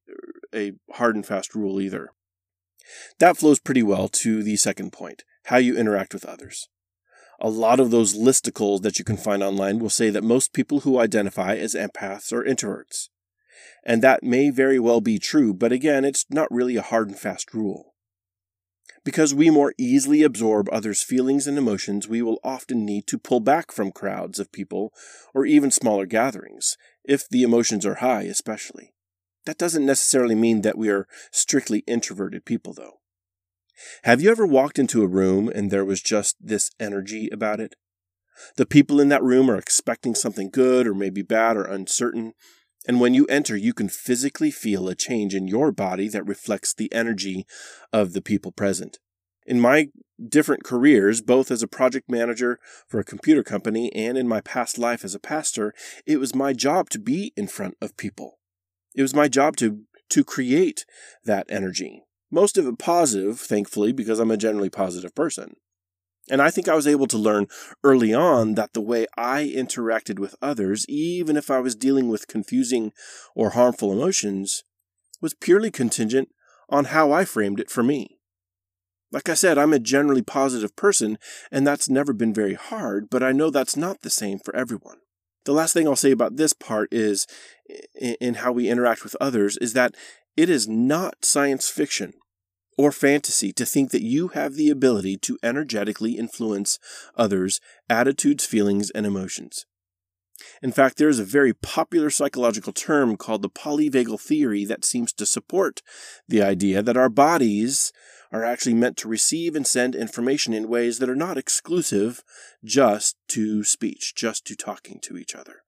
a 0.54 0.74
hard 0.94 1.16
and 1.16 1.26
fast 1.26 1.56
rule 1.56 1.80
either. 1.82 2.12
That 3.20 3.38
flows 3.38 3.60
pretty 3.60 3.84
well 3.84 4.08
to 4.10 4.44
the 4.44 4.56
second 4.56 4.92
point 4.92 5.24
how 5.46 5.58
you 5.58 5.76
interact 5.76 6.14
with 6.14 6.26
others. 6.26 6.68
A 7.40 7.50
lot 7.50 7.80
of 7.80 7.90
those 7.90 8.16
listicles 8.16 8.84
that 8.84 9.00
you 9.00 9.06
can 9.06 9.18
find 9.18 9.42
online 9.42 9.80
will 9.80 9.90
say 9.90 10.12
that 10.12 10.24
most 10.24 10.54
people 10.54 10.82
who 10.82 11.00
identify 11.00 11.56
as 11.56 11.74
empaths 11.74 12.32
are 12.32 12.44
introverts. 12.44 13.10
And 13.84 14.04
that 14.04 14.24
may 14.24 14.52
very 14.52 14.78
well 14.78 15.02
be 15.02 15.18
true, 15.18 15.54
but 15.54 15.72
again, 15.72 16.06
it's 16.06 16.26
not 16.30 16.52
really 16.52 16.76
a 16.76 16.84
hard 16.84 17.08
and 17.10 17.18
fast 17.18 17.54
rule. 17.54 17.96
Because 19.04 19.34
we 19.34 19.50
more 19.50 19.74
easily 19.80 20.22
absorb 20.22 20.70
others' 20.70 21.02
feelings 21.02 21.48
and 21.48 21.58
emotions, 21.58 22.08
we 22.08 22.22
will 22.22 22.40
often 22.44 22.86
need 22.86 23.08
to 23.08 23.18
pull 23.18 23.40
back 23.40 23.72
from 23.72 23.92
crowds 23.92 24.38
of 24.38 24.52
people 24.52 24.94
or 25.34 25.44
even 25.44 25.72
smaller 25.72 26.06
gatherings, 26.06 26.78
if 27.04 27.28
the 27.28 27.42
emotions 27.42 27.84
are 27.84 27.96
high, 27.96 28.24
especially. 28.24 28.94
That 29.46 29.58
doesn't 29.58 29.86
necessarily 29.86 30.36
mean 30.36 30.62
that 30.62 30.78
we 30.78 30.90
are 30.90 31.08
strictly 31.32 31.80
introverted 31.88 32.46
people, 32.46 32.74
though. 32.74 33.00
Have 34.04 34.22
you 34.22 34.30
ever 34.30 34.46
walked 34.46 34.78
into 34.78 35.02
a 35.02 35.08
room 35.08 35.50
and 35.50 35.72
there 35.72 35.86
was 35.86 36.02
just 36.02 36.36
this 36.40 36.70
energy 36.80 37.30
about 37.32 37.60
it? 37.60 37.76
The 38.56 38.66
people 38.66 39.00
in 39.00 39.10
that 39.10 39.24
room 39.24 39.50
are 39.50 39.58
expecting 39.58 40.16
something 40.16 40.50
good 40.50 40.88
or 40.88 40.94
maybe 40.94 41.22
bad 41.22 41.58
or 41.58 41.64
uncertain, 41.64 42.34
and 42.88 43.00
when 43.00 43.14
you 43.14 43.26
enter, 43.26 43.56
you 43.56 43.74
can 43.74 43.90
physically 43.90 44.50
feel 44.50 44.88
a 44.88 44.96
change 44.96 45.36
in 45.36 45.48
your 45.48 45.72
body 45.72 46.08
that 46.10 46.26
reflects 46.26 46.74
the 46.74 46.92
energy 46.92 47.46
of 47.94 48.14
the 48.14 48.22
people 48.22 48.52
present. 48.52 49.00
In 49.46 49.60
my 49.60 49.90
different 50.30 50.64
careers, 50.64 51.22
both 51.22 51.52
as 51.52 51.62
a 51.62 51.68
project 51.68 52.10
manager 52.10 52.60
for 52.88 53.00
a 53.00 53.04
computer 53.04 53.44
company 53.44 53.94
and 53.94 54.18
in 54.18 54.28
my 54.28 54.42
past 54.42 54.78
life 54.78 55.04
as 55.04 55.16
a 55.16 55.20
pastor, 55.20 55.74
it 56.06 56.18
was 56.18 56.36
my 56.36 56.54
job 56.54 56.90
to 56.92 57.00
be 57.00 57.34
in 57.36 57.48
front 57.48 57.76
of 57.82 57.98
people. 57.98 58.40
It 58.96 59.02
was 59.02 59.16
my 59.16 59.28
job 59.28 59.56
to 59.58 59.82
to 60.10 60.24
create 60.24 60.86
that 61.24 61.46
energy. 61.50 62.04
Most 62.30 62.58
of 62.58 62.68
it 62.68 62.78
positive, 62.78 63.40
thankfully, 63.40 63.94
because 63.94 64.20
I'm 64.20 64.32
a 64.32 64.38
generally 64.38 64.70
positive 64.70 65.16
person. 65.16 65.56
And 66.30 66.42
I 66.42 66.50
think 66.50 66.68
I 66.68 66.76
was 66.76 66.88
able 66.88 67.08
to 67.08 67.18
learn 67.18 67.48
early 67.84 68.14
on 68.14 68.56
that 68.56 68.74
the 68.74 68.82
way 68.82 69.08
I 69.18 69.52
interacted 69.54 70.20
with 70.20 70.36
others, 70.42 70.86
even 70.88 71.36
if 71.36 71.50
I 71.50 71.60
was 71.60 71.76
dealing 71.76 72.10
with 72.10 72.28
confusing 72.28 72.94
or 73.36 73.52
harmful 73.52 73.92
emotions, 73.92 74.64
was 75.20 75.34
purely 75.34 75.72
contingent 75.72 76.30
on 76.70 76.86
how 76.86 77.12
I 77.12 77.26
framed 77.26 77.60
it 77.60 77.70
for 77.70 77.84
me. 77.84 78.18
Like 79.12 79.28
I 79.28 79.34
said, 79.34 79.58
I'm 79.58 79.74
a 79.74 79.80
generally 79.80 80.22
positive 80.22 80.76
person, 80.78 81.18
and 81.52 81.68
that's 81.68 81.90
never 81.90 82.14
been 82.14 82.34
very 82.34 82.54
hard, 82.54 83.10
but 83.10 83.22
I 83.22 83.34
know 83.34 83.50
that's 83.50 83.76
not 83.76 84.02
the 84.02 84.10
same 84.10 84.40
for 84.40 84.56
everyone. 84.56 85.01
The 85.46 85.54
last 85.54 85.74
thing 85.74 85.88
I'll 85.88 85.96
say 85.96 86.12
about 86.12 86.38
this 86.38 86.54
part 86.54 86.90
is 86.92 87.26
in 88.00 88.36
how 88.36 88.52
we 88.52 88.70
interact 88.70 89.04
with 89.04 89.16
others 89.20 89.58
is 89.58 89.74
that 89.74 89.96
it 90.38 90.50
is 90.50 90.68
not 90.68 91.26
science 91.26 91.70
fiction 91.70 92.14
or 92.78 92.92
fantasy 92.92 93.52
to 93.54 93.66
think 93.66 93.92
that 93.92 94.04
you 94.04 94.30
have 94.30 94.56
the 94.56 94.70
ability 94.70 95.18
to 95.18 95.38
energetically 95.44 96.14
influence 96.14 96.80
others' 97.16 97.60
attitudes, 97.90 98.46
feelings, 98.46 98.90
and 98.92 99.06
emotions. 99.06 99.66
In 100.62 100.72
fact, 100.72 100.98
there 100.98 101.10
is 101.10 101.20
a 101.20 101.26
very 101.26 101.54
popular 101.54 102.10
psychological 102.10 102.74
term 102.74 103.18
called 103.18 103.42
the 103.42 103.50
polyvagal 103.50 104.20
theory 104.20 104.66
that 104.66 104.86
seems 104.86 105.14
to 105.14 105.26
support 105.26 105.82
the 106.28 106.42
idea 106.42 106.82
that 106.82 106.98
our 106.98 107.10
bodies 107.10 107.92
are 108.32 108.44
actually 108.44 108.74
meant 108.74 108.98
to 108.98 109.08
receive 109.08 109.56
and 109.56 109.68
send 109.68 109.96
information 109.96 110.54
in 110.54 110.70
ways 110.70 111.00
that 111.00 111.10
are 111.10 111.16
not 111.16 111.38
exclusive 111.38 112.24
just 112.64 113.18
to 113.30 113.64
speech, 113.64 114.16
just 114.16 114.46
to 114.46 114.56
talking 114.56 115.00
to 115.02 115.18
each 115.18 115.36
other. 115.36 115.64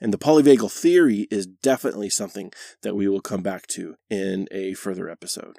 And 0.00 0.12
the 0.12 0.18
polyvagal 0.18 0.72
theory 0.72 1.28
is 1.30 1.46
definitely 1.46 2.08
something 2.08 2.52
that 2.82 2.96
we 2.96 3.06
will 3.06 3.20
come 3.20 3.42
back 3.42 3.66
to 3.68 3.96
in 4.08 4.48
a 4.50 4.72
further 4.74 5.10
episode. 5.10 5.58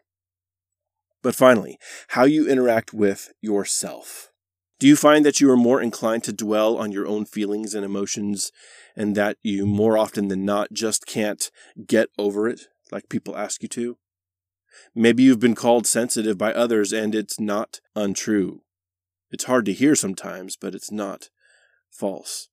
But 1.22 1.36
finally, 1.36 1.78
how 2.10 2.26
you 2.26 2.48
interact 2.48 2.94
with 2.94 3.32
yourself. 3.42 4.32
Do 4.80 4.88
you 4.88 4.96
find 4.96 5.24
that 5.24 5.40
you 5.40 5.52
are 5.52 5.58
more 5.58 5.80
inclined 5.80 6.24
to 6.24 6.34
dwell 6.34 6.76
on 6.78 6.92
your 6.92 7.06
own 7.06 7.26
feelings 7.26 7.76
and 7.76 7.86
emotions 7.86 8.52
and 8.96 9.16
that 9.16 9.38
you 9.44 9.68
more 9.68 9.96
often 9.96 10.28
than 10.28 10.44
not 10.44 10.74
just 10.74 11.06
can't 11.06 11.52
get 11.86 12.10
over 12.18 12.48
it 12.48 12.62
like 12.92 13.08
people 13.08 13.38
ask 13.38 13.62
you 13.62 13.70
to? 13.70 13.98
Maybe 14.96 15.24
you've 15.24 15.40
been 15.40 15.56
called 15.56 15.88
sensitive 15.88 16.38
by 16.38 16.54
others 16.54 16.92
and 16.92 17.16
it's 17.16 17.40
not 17.40 17.80
untrue. 17.96 18.62
It's 19.32 19.46
hard 19.46 19.66
to 19.66 19.74
hear 19.74 19.96
sometimes, 19.96 20.56
but 20.56 20.76
it's 20.76 20.92
not 20.92 21.30
false. 21.90 22.50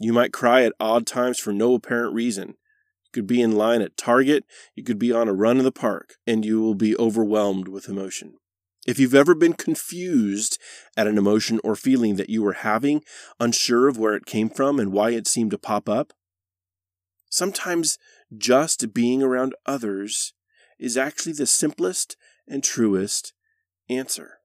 You 0.00 0.12
might 0.12 0.32
cry 0.32 0.62
at 0.62 0.72
odd 0.80 1.06
times 1.06 1.38
for 1.38 1.52
no 1.52 1.74
apparent 1.74 2.14
reason. 2.14 2.48
You 2.48 3.10
could 3.12 3.26
be 3.26 3.42
in 3.42 3.52
line 3.52 3.82
at 3.82 3.96
Target, 3.96 4.44
you 4.74 4.82
could 4.82 4.98
be 4.98 5.12
on 5.12 5.28
a 5.28 5.34
run 5.34 5.58
in 5.58 5.64
the 5.64 5.72
park, 5.72 6.14
and 6.26 6.44
you 6.44 6.60
will 6.60 6.74
be 6.74 6.96
overwhelmed 6.96 7.68
with 7.68 7.88
emotion. 7.88 8.34
If 8.86 8.98
you've 8.98 9.14
ever 9.14 9.34
been 9.34 9.52
confused 9.52 10.58
at 10.96 11.06
an 11.06 11.18
emotion 11.18 11.60
or 11.62 11.76
feeling 11.76 12.16
that 12.16 12.30
you 12.30 12.42
were 12.42 12.54
having, 12.54 13.02
unsure 13.38 13.88
of 13.88 13.98
where 13.98 14.14
it 14.14 14.24
came 14.24 14.48
from 14.48 14.80
and 14.80 14.90
why 14.90 15.10
it 15.10 15.26
seemed 15.26 15.50
to 15.50 15.58
pop 15.58 15.88
up, 15.88 16.14
sometimes 17.28 17.98
just 18.36 18.94
being 18.94 19.22
around 19.22 19.54
others 19.66 20.32
is 20.80 20.96
actually 20.96 21.32
the 21.32 21.46
simplest 21.46 22.16
and 22.48 22.64
truest 22.64 23.32
answer. 23.88 24.38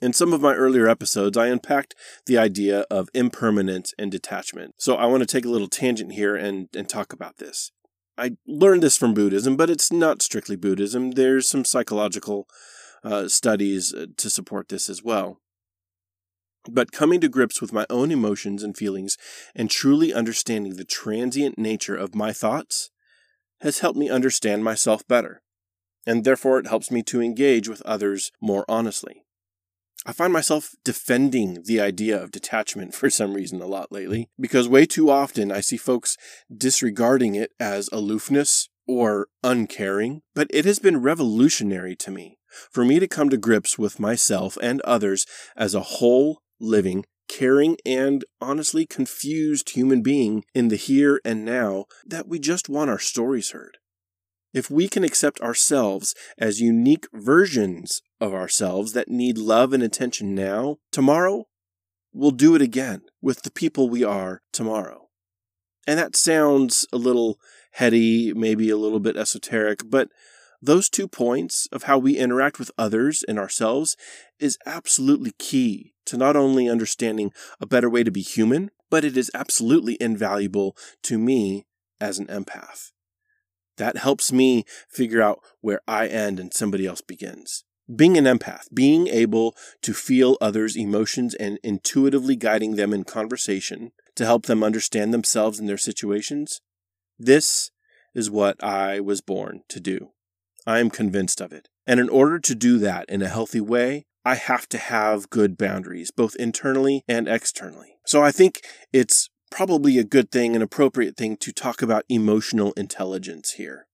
In 0.00 0.12
some 0.12 0.32
of 0.32 0.40
my 0.40 0.54
earlier 0.54 0.88
episodes, 0.88 1.36
I 1.38 1.46
unpacked 1.46 1.94
the 2.26 2.36
idea 2.36 2.80
of 2.90 3.08
impermanence 3.14 3.94
and 3.98 4.10
detachment. 4.10 4.74
So 4.78 4.96
I 4.96 5.06
want 5.06 5.22
to 5.22 5.26
take 5.26 5.44
a 5.44 5.48
little 5.48 5.68
tangent 5.68 6.12
here 6.12 6.34
and, 6.34 6.68
and 6.76 6.88
talk 6.88 7.12
about 7.12 7.38
this. 7.38 7.70
I 8.18 8.32
learned 8.46 8.82
this 8.82 8.98
from 8.98 9.14
Buddhism, 9.14 9.56
but 9.56 9.70
it's 9.70 9.92
not 9.92 10.20
strictly 10.20 10.56
Buddhism. 10.56 11.12
There's 11.12 11.48
some 11.48 11.64
psychological 11.64 12.46
uh, 13.04 13.28
studies 13.28 13.94
uh, 13.94 14.06
to 14.16 14.28
support 14.28 14.68
this 14.68 14.90
as 14.90 15.02
well. 15.02 15.38
But 16.70 16.92
coming 16.92 17.20
to 17.20 17.28
grips 17.28 17.60
with 17.60 17.72
my 17.72 17.86
own 17.88 18.10
emotions 18.10 18.62
and 18.62 18.76
feelings 18.76 19.16
and 19.54 19.70
truly 19.70 20.12
understanding 20.12 20.76
the 20.76 20.84
transient 20.84 21.58
nature 21.58 21.96
of 21.96 22.14
my 22.14 22.32
thoughts 22.32 22.90
has 23.62 23.78
helped 23.78 23.98
me 23.98 24.10
understand 24.10 24.62
myself 24.62 25.06
better, 25.08 25.40
and 26.06 26.24
therefore 26.24 26.58
it 26.58 26.66
helps 26.66 26.90
me 26.90 27.02
to 27.04 27.22
engage 27.22 27.68
with 27.68 27.82
others 27.82 28.30
more 28.40 28.64
honestly. 28.68 29.24
I 30.04 30.12
find 30.12 30.32
myself 30.32 30.74
defending 30.84 31.62
the 31.64 31.80
idea 31.80 32.20
of 32.20 32.32
detachment 32.32 32.94
for 32.94 33.08
some 33.08 33.34
reason 33.34 33.62
a 33.62 33.66
lot 33.66 33.92
lately, 33.92 34.28
because 34.38 34.68
way 34.68 34.84
too 34.84 35.10
often 35.10 35.50
I 35.50 35.60
see 35.60 35.76
folks 35.76 36.16
disregarding 36.54 37.34
it 37.34 37.52
as 37.60 37.88
aloofness 37.92 38.68
or 38.86 39.28
uncaring, 39.44 40.22
but 40.34 40.48
it 40.50 40.64
has 40.64 40.80
been 40.80 41.00
revolutionary 41.00 41.94
to 41.96 42.10
me 42.10 42.38
for 42.70 42.84
me 42.84 42.98
to 42.98 43.08
come 43.08 43.30
to 43.30 43.36
grips 43.36 43.78
with 43.78 44.00
myself 44.00 44.58
and 44.60 44.80
others 44.82 45.24
as 45.56 45.74
a 45.74 45.80
whole, 45.80 46.42
living, 46.60 47.04
caring, 47.32 47.76
and 47.86 48.24
honestly 48.40 48.86
confused 48.86 49.70
human 49.70 50.02
being 50.02 50.44
in 50.54 50.68
the 50.68 50.76
here 50.76 51.20
and 51.24 51.44
now 51.44 51.86
that 52.04 52.28
we 52.28 52.38
just 52.38 52.68
want 52.68 52.90
our 52.90 52.98
stories 52.98 53.50
heard. 53.50 53.78
If 54.52 54.70
we 54.70 54.86
can 54.86 55.02
accept 55.02 55.40
ourselves 55.40 56.14
as 56.36 56.60
unique 56.60 57.06
versions 57.12 58.02
of 58.20 58.34
ourselves 58.34 58.92
that 58.92 59.08
need 59.08 59.38
love 59.38 59.72
and 59.72 59.82
attention 59.82 60.34
now, 60.34 60.76
tomorrow, 60.90 61.46
we'll 62.12 62.32
do 62.32 62.54
it 62.54 62.60
again 62.60 63.02
with 63.22 63.42
the 63.42 63.50
people 63.50 63.88
we 63.88 64.04
are 64.04 64.42
tomorrow. 64.52 65.08
And 65.86 65.98
that 65.98 66.14
sounds 66.14 66.86
a 66.92 66.98
little 66.98 67.38
heady, 67.72 68.34
maybe 68.34 68.68
a 68.68 68.76
little 68.76 69.00
bit 69.00 69.16
esoteric, 69.16 69.80
but 69.88 70.08
those 70.62 70.88
two 70.88 71.08
points 71.08 71.66
of 71.72 71.82
how 71.82 71.98
we 71.98 72.16
interact 72.16 72.60
with 72.60 72.70
others 72.78 73.24
and 73.26 73.38
ourselves 73.38 73.96
is 74.38 74.56
absolutely 74.64 75.32
key 75.38 75.92
to 76.06 76.16
not 76.16 76.36
only 76.36 76.68
understanding 76.68 77.32
a 77.60 77.66
better 77.66 77.90
way 77.90 78.04
to 78.04 78.12
be 78.12 78.22
human, 78.22 78.70
but 78.88 79.04
it 79.04 79.16
is 79.16 79.30
absolutely 79.34 79.96
invaluable 80.00 80.76
to 81.02 81.18
me 81.18 81.66
as 82.00 82.18
an 82.18 82.26
empath. 82.26 82.92
That 83.76 83.96
helps 83.96 84.32
me 84.32 84.64
figure 84.88 85.20
out 85.20 85.40
where 85.60 85.80
I 85.88 86.06
end 86.06 86.38
and 86.38 86.54
somebody 86.54 86.86
else 86.86 87.00
begins. 87.00 87.64
Being 87.94 88.16
an 88.16 88.24
empath, 88.24 88.68
being 88.72 89.08
able 89.08 89.56
to 89.82 89.92
feel 89.92 90.38
others' 90.40 90.76
emotions 90.76 91.34
and 91.34 91.58
intuitively 91.64 92.36
guiding 92.36 92.76
them 92.76 92.92
in 92.92 93.02
conversation 93.02 93.90
to 94.14 94.24
help 94.24 94.46
them 94.46 94.62
understand 94.62 95.12
themselves 95.12 95.58
and 95.58 95.68
their 95.68 95.78
situations, 95.78 96.60
this 97.18 97.72
is 98.14 98.30
what 98.30 98.62
I 98.62 99.00
was 99.00 99.20
born 99.20 99.62
to 99.68 99.80
do. 99.80 100.11
I 100.66 100.78
am 100.78 100.90
convinced 100.90 101.40
of 101.40 101.52
it. 101.52 101.68
And 101.86 101.98
in 101.98 102.08
order 102.08 102.38
to 102.38 102.54
do 102.54 102.78
that 102.78 103.08
in 103.08 103.22
a 103.22 103.28
healthy 103.28 103.60
way, 103.60 104.06
I 104.24 104.36
have 104.36 104.68
to 104.68 104.78
have 104.78 105.30
good 105.30 105.58
boundaries, 105.58 106.10
both 106.10 106.36
internally 106.36 107.02
and 107.08 107.26
externally. 107.26 107.96
So 108.06 108.22
I 108.22 108.30
think 108.30 108.60
it's 108.92 109.30
probably 109.50 109.98
a 109.98 110.04
good 110.04 110.30
thing, 110.30 110.54
an 110.54 110.62
appropriate 110.62 111.16
thing 111.16 111.36
to 111.38 111.52
talk 111.52 111.82
about 111.82 112.04
emotional 112.08 112.72
intelligence 112.72 113.52
here. 113.52 113.86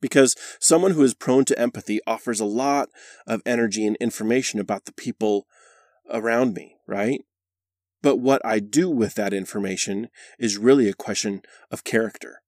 Because 0.00 0.36
someone 0.60 0.92
who 0.92 1.02
is 1.02 1.14
prone 1.14 1.46
to 1.46 1.58
empathy 1.58 2.00
offers 2.06 2.40
a 2.40 2.44
lot 2.44 2.90
of 3.26 3.40
energy 3.46 3.86
and 3.86 3.96
information 3.96 4.60
about 4.60 4.84
the 4.84 4.92
people 4.92 5.46
around 6.10 6.52
me, 6.52 6.76
right? 6.86 7.22
But 8.02 8.16
what 8.16 8.44
I 8.44 8.58
do 8.58 8.90
with 8.90 9.14
that 9.14 9.32
information 9.32 10.10
is 10.38 10.58
really 10.58 10.90
a 10.90 10.94
question 10.94 11.40
of 11.70 11.84
character. 11.84 12.42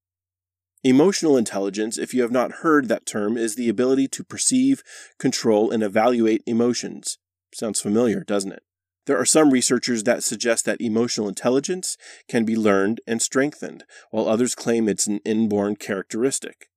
Emotional 0.87 1.37
intelligence, 1.37 1.99
if 1.99 2.15
you 2.15 2.23
have 2.23 2.31
not 2.31 2.63
heard 2.63 2.87
that 2.87 3.05
term, 3.05 3.37
is 3.37 3.57
the 3.57 3.69
ability 3.69 4.07
to 4.07 4.23
perceive, 4.23 4.85
control, 5.19 5.73
and 5.73 5.83
evaluate 5.83 6.45
emotions. 6.47 7.19
Sounds 7.53 7.81
familiar, 7.81 8.23
doesn't 8.23 8.53
it? 8.53 8.63
There 9.07 9.19
are 9.19 9.25
some 9.25 9.51
researchers 9.51 10.05
that 10.05 10.23
suggest 10.23 10.65
that 10.65 10.81
emotional 10.81 11.27
intelligence 11.27 11.97
can 12.29 12.45
be 12.45 12.55
learned 12.55 13.01
and 13.05 13.21
strengthened, 13.21 13.83
while 14.13 14.29
others 14.29 14.55
claim 14.55 14.89
it's 14.89 15.09
an 15.09 15.19
inborn 15.25 15.75
characteristic. 15.75 16.71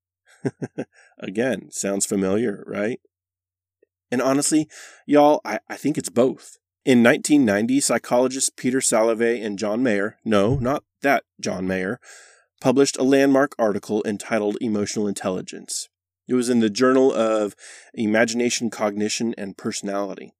Again, 1.19 1.69
sounds 1.69 2.07
familiar, 2.07 2.63
right? 2.65 2.99
And 4.09 4.23
honestly, 4.23 4.67
y'all, 5.05 5.39
I, 5.45 5.59
I 5.69 5.75
think 5.75 5.99
it's 5.99 6.09
both. 6.09 6.57
In 6.83 7.03
1990, 7.03 7.79
psychologists 7.79 8.49
Peter 8.49 8.79
Salovey 8.79 9.45
and 9.45 9.59
John 9.59 9.83
Mayer, 9.83 10.17
no, 10.25 10.55
not 10.55 10.83
that 11.03 11.25
John 11.39 11.67
Mayer, 11.67 11.99
published 12.59 12.97
a 12.97 13.03
landmark 13.03 13.55
article 13.57 14.03
entitled 14.05 14.57
Emotional 14.61 15.07
Intelligence. 15.07 15.89
It 16.27 16.33
was 16.33 16.49
in 16.49 16.59
the 16.59 16.69
Journal 16.69 17.11
of 17.11 17.55
Imagination, 17.93 18.69
Cognition, 18.69 19.33
and 19.37 19.57
Personality. 19.57 20.33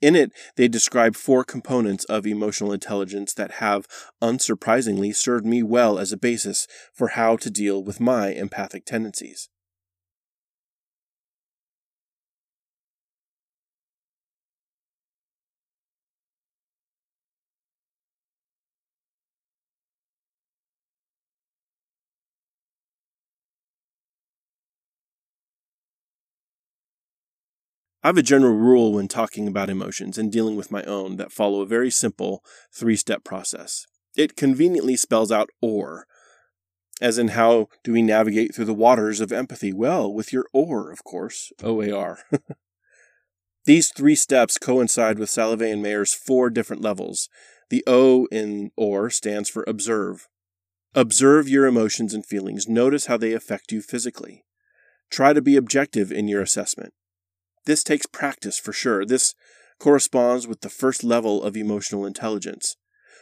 In 0.00 0.16
it, 0.16 0.32
they 0.56 0.66
describe 0.66 1.14
four 1.14 1.44
components 1.44 2.04
of 2.04 2.26
emotional 2.26 2.72
intelligence 2.72 3.34
that 3.34 3.52
have, 3.52 3.86
unsurprisingly, 4.22 5.14
served 5.14 5.44
me 5.44 5.62
well 5.62 5.98
as 5.98 6.10
a 6.10 6.16
basis 6.16 6.66
for 6.94 7.08
how 7.08 7.36
to 7.36 7.50
deal 7.50 7.82
with 7.84 8.00
my 8.00 8.28
empathic 8.28 8.86
tendencies. 8.86 9.50
I 28.02 28.08
have 28.08 28.16
a 28.16 28.22
general 28.22 28.54
rule 28.54 28.94
when 28.94 29.08
talking 29.08 29.46
about 29.46 29.68
emotions 29.68 30.16
and 30.16 30.32
dealing 30.32 30.56
with 30.56 30.70
my 30.70 30.82
own 30.84 31.16
that 31.16 31.32
follow 31.32 31.60
a 31.60 31.66
very 31.66 31.90
simple 31.90 32.42
three 32.72 32.96
step 32.96 33.24
process. 33.24 33.86
It 34.16 34.36
conveniently 34.36 34.96
spells 34.96 35.30
out 35.30 35.50
OAR, 35.62 36.06
as 37.00 37.18
in 37.18 37.28
how 37.28 37.68
do 37.84 37.92
we 37.92 38.02
navigate 38.02 38.54
through 38.54 38.64
the 38.64 38.74
waters 38.74 39.20
of 39.20 39.32
empathy? 39.32 39.72
Well, 39.72 40.12
with 40.12 40.32
your 40.32 40.46
OAR, 40.54 40.90
of 40.90 41.04
course, 41.04 41.52
O 41.62 41.82
A 41.82 41.92
R. 41.92 42.18
These 43.66 43.92
three 43.92 44.14
steps 44.14 44.56
coincide 44.56 45.18
with 45.18 45.28
Salovey 45.28 45.70
and 45.70 45.82
Mayer's 45.82 46.14
four 46.14 46.48
different 46.48 46.82
levels. 46.82 47.28
The 47.68 47.84
O 47.86 48.26
in 48.32 48.70
OAR 48.78 49.10
stands 49.10 49.50
for 49.50 49.64
observe. 49.68 50.26
Observe 50.94 51.48
your 51.48 51.66
emotions 51.66 52.14
and 52.14 52.24
feelings. 52.24 52.66
Notice 52.66 53.06
how 53.06 53.18
they 53.18 53.34
affect 53.34 53.70
you 53.70 53.82
physically. 53.82 54.44
Try 55.10 55.34
to 55.34 55.42
be 55.42 55.56
objective 55.56 56.10
in 56.10 56.26
your 56.26 56.40
assessment. 56.40 56.94
This 57.66 57.82
takes 57.82 58.06
practice 58.06 58.58
for 58.58 58.72
sure. 58.72 59.04
This 59.04 59.34
corresponds 59.78 60.46
with 60.46 60.60
the 60.60 60.68
first 60.68 61.04
level 61.04 61.42
of 61.42 61.56
emotional 61.56 62.06
intelligence, 62.06 62.76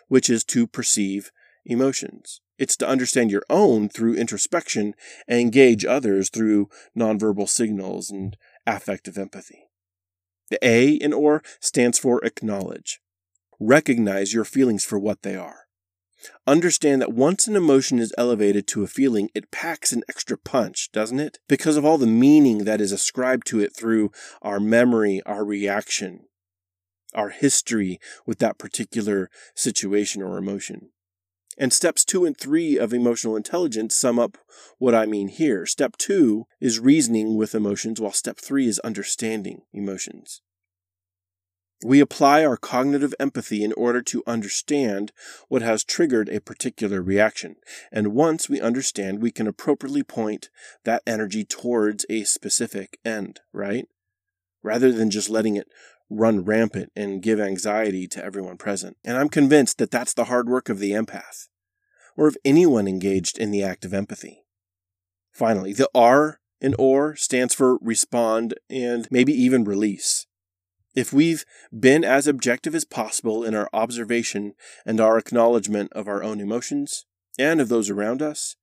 which 0.08 0.28
is 0.28 0.44
to 0.44 0.66
perceive 0.66 1.30
emotions. 1.64 2.40
It's 2.58 2.76
to 2.78 2.88
understand 2.88 3.30
your 3.30 3.44
own 3.48 3.88
through 3.88 4.14
introspection 4.14 4.94
and 5.28 5.40
engage 5.40 5.84
others 5.84 6.28
through 6.28 6.68
nonverbal 6.96 7.48
signals 7.48 8.10
and 8.10 8.36
affective 8.66 9.16
empathy. 9.16 9.68
The 10.50 10.58
A 10.62 10.94
in 10.94 11.12
OAR 11.12 11.42
stands 11.60 11.98
for 11.98 12.24
acknowledge. 12.24 13.00
Recognize 13.60 14.32
your 14.32 14.44
feelings 14.44 14.84
for 14.84 14.98
what 14.98 15.22
they 15.22 15.36
are. 15.36 15.67
Understand 16.46 17.00
that 17.00 17.12
once 17.12 17.46
an 17.46 17.56
emotion 17.56 17.98
is 17.98 18.14
elevated 18.18 18.66
to 18.68 18.82
a 18.82 18.88
feeling, 18.88 19.30
it 19.34 19.50
packs 19.50 19.92
an 19.92 20.02
extra 20.08 20.36
punch, 20.36 20.90
doesn't 20.92 21.20
it? 21.20 21.38
Because 21.48 21.76
of 21.76 21.84
all 21.84 21.98
the 21.98 22.06
meaning 22.06 22.64
that 22.64 22.80
is 22.80 22.92
ascribed 22.92 23.46
to 23.48 23.60
it 23.60 23.74
through 23.74 24.10
our 24.42 24.58
memory, 24.58 25.22
our 25.26 25.44
reaction, 25.44 26.24
our 27.14 27.30
history 27.30 27.98
with 28.26 28.38
that 28.38 28.58
particular 28.58 29.30
situation 29.54 30.22
or 30.22 30.38
emotion. 30.38 30.90
And 31.56 31.72
steps 31.72 32.04
two 32.04 32.24
and 32.24 32.36
three 32.36 32.78
of 32.78 32.92
emotional 32.92 33.36
intelligence 33.36 33.94
sum 33.94 34.18
up 34.18 34.38
what 34.78 34.94
I 34.94 35.06
mean 35.06 35.28
here. 35.28 35.66
Step 35.66 35.96
two 35.96 36.46
is 36.60 36.78
reasoning 36.78 37.36
with 37.36 37.54
emotions, 37.54 38.00
while 38.00 38.12
step 38.12 38.38
three 38.38 38.68
is 38.68 38.78
understanding 38.80 39.62
emotions. 39.72 40.40
We 41.84 42.00
apply 42.00 42.44
our 42.44 42.56
cognitive 42.56 43.14
empathy 43.20 43.62
in 43.62 43.72
order 43.74 44.02
to 44.02 44.24
understand 44.26 45.12
what 45.48 45.62
has 45.62 45.84
triggered 45.84 46.28
a 46.28 46.40
particular 46.40 47.00
reaction. 47.00 47.56
And 47.92 48.14
once 48.14 48.48
we 48.48 48.60
understand, 48.60 49.22
we 49.22 49.30
can 49.30 49.46
appropriately 49.46 50.02
point 50.02 50.50
that 50.84 51.02
energy 51.06 51.44
towards 51.44 52.04
a 52.10 52.24
specific 52.24 52.98
end, 53.04 53.40
right? 53.52 53.86
Rather 54.62 54.90
than 54.90 55.10
just 55.10 55.30
letting 55.30 55.54
it 55.54 55.68
run 56.10 56.44
rampant 56.44 56.90
and 56.96 57.22
give 57.22 57.38
anxiety 57.38 58.08
to 58.08 58.24
everyone 58.24 58.56
present. 58.56 58.96
And 59.04 59.16
I'm 59.16 59.28
convinced 59.28 59.78
that 59.78 59.90
that's 59.90 60.14
the 60.14 60.24
hard 60.24 60.48
work 60.48 60.68
of 60.68 60.80
the 60.80 60.92
empath, 60.92 61.48
or 62.16 62.26
of 62.26 62.36
anyone 62.44 62.88
engaged 62.88 63.38
in 63.38 63.50
the 63.50 63.62
act 63.62 63.84
of 63.84 63.94
empathy. 63.94 64.42
Finally, 65.30 65.74
the 65.74 65.90
R 65.94 66.40
in 66.60 66.74
OAR 66.76 67.14
stands 67.14 67.54
for 67.54 67.78
respond 67.80 68.54
and 68.68 69.06
maybe 69.12 69.32
even 69.32 69.62
release. 69.62 70.26
If 70.98 71.12
we've 71.12 71.44
been 71.72 72.02
as 72.02 72.26
objective 72.26 72.74
as 72.74 72.84
possible 72.84 73.44
in 73.44 73.54
our 73.54 73.70
observation 73.72 74.54
and 74.84 75.00
our 75.00 75.16
acknowledgement 75.16 75.92
of 75.92 76.08
our 76.08 76.24
own 76.24 76.40
emotions 76.40 77.06
and 77.38 77.60
of 77.60 77.68
those 77.68 77.88
around 77.88 78.20
us, 78.20 78.56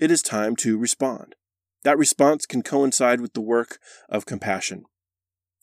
it 0.00 0.08
is 0.08 0.22
time 0.22 0.54
to 0.58 0.78
respond. 0.78 1.34
That 1.82 1.98
response 1.98 2.46
can 2.46 2.62
coincide 2.62 3.20
with 3.20 3.32
the 3.32 3.40
work 3.40 3.80
of 4.08 4.24
compassion. 4.24 4.84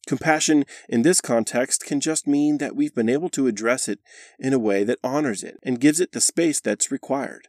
Compassion 0.05 0.65
in 0.89 1.03
this 1.03 1.21
context 1.21 1.85
can 1.85 2.01
just 2.01 2.27
mean 2.27 2.57
that 2.57 2.75
we've 2.75 2.93
been 2.93 3.07
able 3.07 3.29
to 3.29 3.47
address 3.47 3.87
it 3.87 3.99
in 4.37 4.51
a 4.51 4.59
way 4.59 4.83
that 4.83 4.99
honors 5.05 5.45
it 5.45 5.59
and 5.63 5.79
gives 5.79 6.01
it 6.01 6.11
the 6.11 6.19
space 6.19 6.59
that's 6.59 6.91
required. 6.91 7.47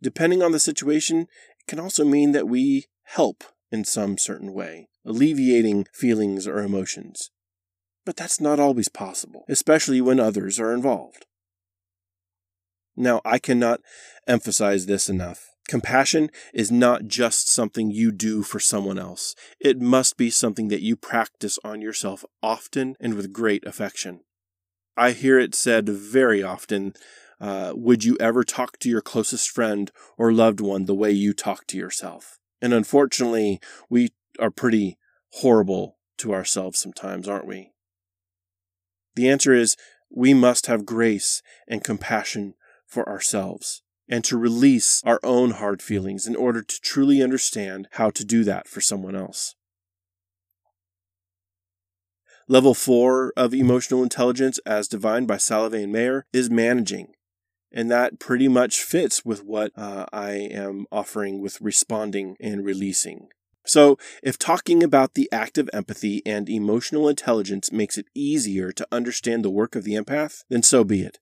Depending 0.00 0.40
on 0.40 0.52
the 0.52 0.60
situation, 0.60 1.22
it 1.22 1.66
can 1.66 1.80
also 1.80 2.04
mean 2.04 2.30
that 2.30 2.46
we 2.46 2.86
help 3.16 3.42
in 3.72 3.84
some 3.84 4.18
certain 4.18 4.54
way, 4.54 4.86
alleviating 5.04 5.88
feelings 5.92 6.46
or 6.46 6.60
emotions. 6.60 7.32
But 8.08 8.16
that's 8.16 8.40
not 8.40 8.58
always 8.58 8.88
possible, 8.88 9.44
especially 9.50 10.00
when 10.00 10.18
others 10.18 10.58
are 10.58 10.72
involved. 10.72 11.26
Now, 12.96 13.20
I 13.22 13.38
cannot 13.38 13.82
emphasize 14.26 14.86
this 14.86 15.10
enough. 15.10 15.50
Compassion 15.68 16.30
is 16.54 16.72
not 16.72 17.06
just 17.06 17.50
something 17.50 17.90
you 17.90 18.10
do 18.10 18.42
for 18.42 18.60
someone 18.60 18.98
else. 18.98 19.34
It 19.60 19.82
must 19.82 20.16
be 20.16 20.30
something 20.30 20.68
that 20.68 20.80
you 20.80 20.96
practice 20.96 21.58
on 21.62 21.82
yourself 21.82 22.24
often 22.42 22.96
and 22.98 23.12
with 23.12 23.30
great 23.30 23.66
affection. 23.66 24.20
I 24.96 25.10
hear 25.10 25.38
it 25.38 25.54
said 25.54 25.86
very 25.86 26.42
often 26.42 26.94
uh, 27.38 27.74
Would 27.74 28.04
you 28.04 28.16
ever 28.18 28.42
talk 28.42 28.78
to 28.78 28.88
your 28.88 29.02
closest 29.02 29.50
friend 29.50 29.92
or 30.16 30.32
loved 30.32 30.62
one 30.62 30.86
the 30.86 30.94
way 30.94 31.10
you 31.10 31.34
talk 31.34 31.66
to 31.66 31.76
yourself? 31.76 32.38
And 32.62 32.72
unfortunately, 32.72 33.60
we 33.90 34.12
are 34.38 34.50
pretty 34.50 34.96
horrible 35.32 35.98
to 36.16 36.32
ourselves 36.32 36.78
sometimes, 36.78 37.28
aren't 37.28 37.46
we? 37.46 37.72
The 39.18 39.28
answer 39.28 39.52
is 39.52 39.74
we 40.08 40.32
must 40.32 40.66
have 40.68 40.86
grace 40.86 41.42
and 41.66 41.82
compassion 41.82 42.54
for 42.86 43.08
ourselves 43.08 43.82
and 44.08 44.22
to 44.22 44.38
release 44.38 45.02
our 45.04 45.18
own 45.24 45.50
hard 45.50 45.82
feelings 45.82 46.28
in 46.28 46.36
order 46.36 46.62
to 46.62 46.80
truly 46.80 47.20
understand 47.20 47.88
how 47.94 48.10
to 48.10 48.24
do 48.24 48.44
that 48.44 48.68
for 48.68 48.80
someone 48.80 49.16
else. 49.16 49.56
Level 52.46 52.74
4 52.74 53.32
of 53.36 53.52
emotional 53.52 54.04
intelligence, 54.04 54.60
as 54.64 54.86
defined 54.86 55.26
by 55.26 55.34
Salovey 55.34 55.82
and 55.82 55.92
Mayer, 55.92 56.24
is 56.32 56.48
managing. 56.48 57.08
And 57.72 57.90
that 57.90 58.20
pretty 58.20 58.46
much 58.46 58.84
fits 58.84 59.24
with 59.24 59.42
what 59.42 59.72
uh, 59.76 60.06
I 60.12 60.30
am 60.30 60.86
offering 60.92 61.40
with 61.40 61.60
responding 61.60 62.36
and 62.38 62.64
releasing. 62.64 63.30
So, 63.68 63.98
if 64.22 64.38
talking 64.38 64.82
about 64.82 65.12
the 65.12 65.28
act 65.30 65.58
of 65.58 65.68
empathy 65.74 66.22
and 66.24 66.48
emotional 66.48 67.06
intelligence 67.06 67.70
makes 67.70 67.98
it 67.98 68.06
easier 68.14 68.72
to 68.72 68.88
understand 68.90 69.44
the 69.44 69.50
work 69.50 69.76
of 69.76 69.84
the 69.84 69.92
empath, 69.92 70.44
then 70.48 70.62
so 70.62 70.84
be 70.84 71.02
it. 71.02 71.18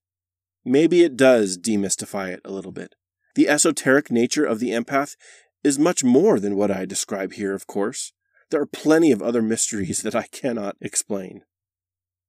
Maybe 0.64 1.02
it 1.02 1.16
does 1.16 1.58
demystify 1.58 2.28
it 2.32 2.40
a 2.44 2.52
little 2.52 2.70
bit. 2.70 2.94
The 3.34 3.48
esoteric 3.48 4.12
nature 4.12 4.44
of 4.44 4.60
the 4.60 4.70
empath 4.70 5.16
is 5.64 5.76
much 5.76 6.04
more 6.04 6.38
than 6.38 6.54
what 6.54 6.70
I 6.70 6.84
describe 6.84 7.32
here, 7.32 7.52
of 7.52 7.66
course. 7.66 8.12
There 8.52 8.60
are 8.60 8.66
plenty 8.66 9.10
of 9.10 9.20
other 9.20 9.42
mysteries 9.42 10.02
that 10.02 10.14
I 10.14 10.28
cannot 10.30 10.76
explain. 10.80 11.42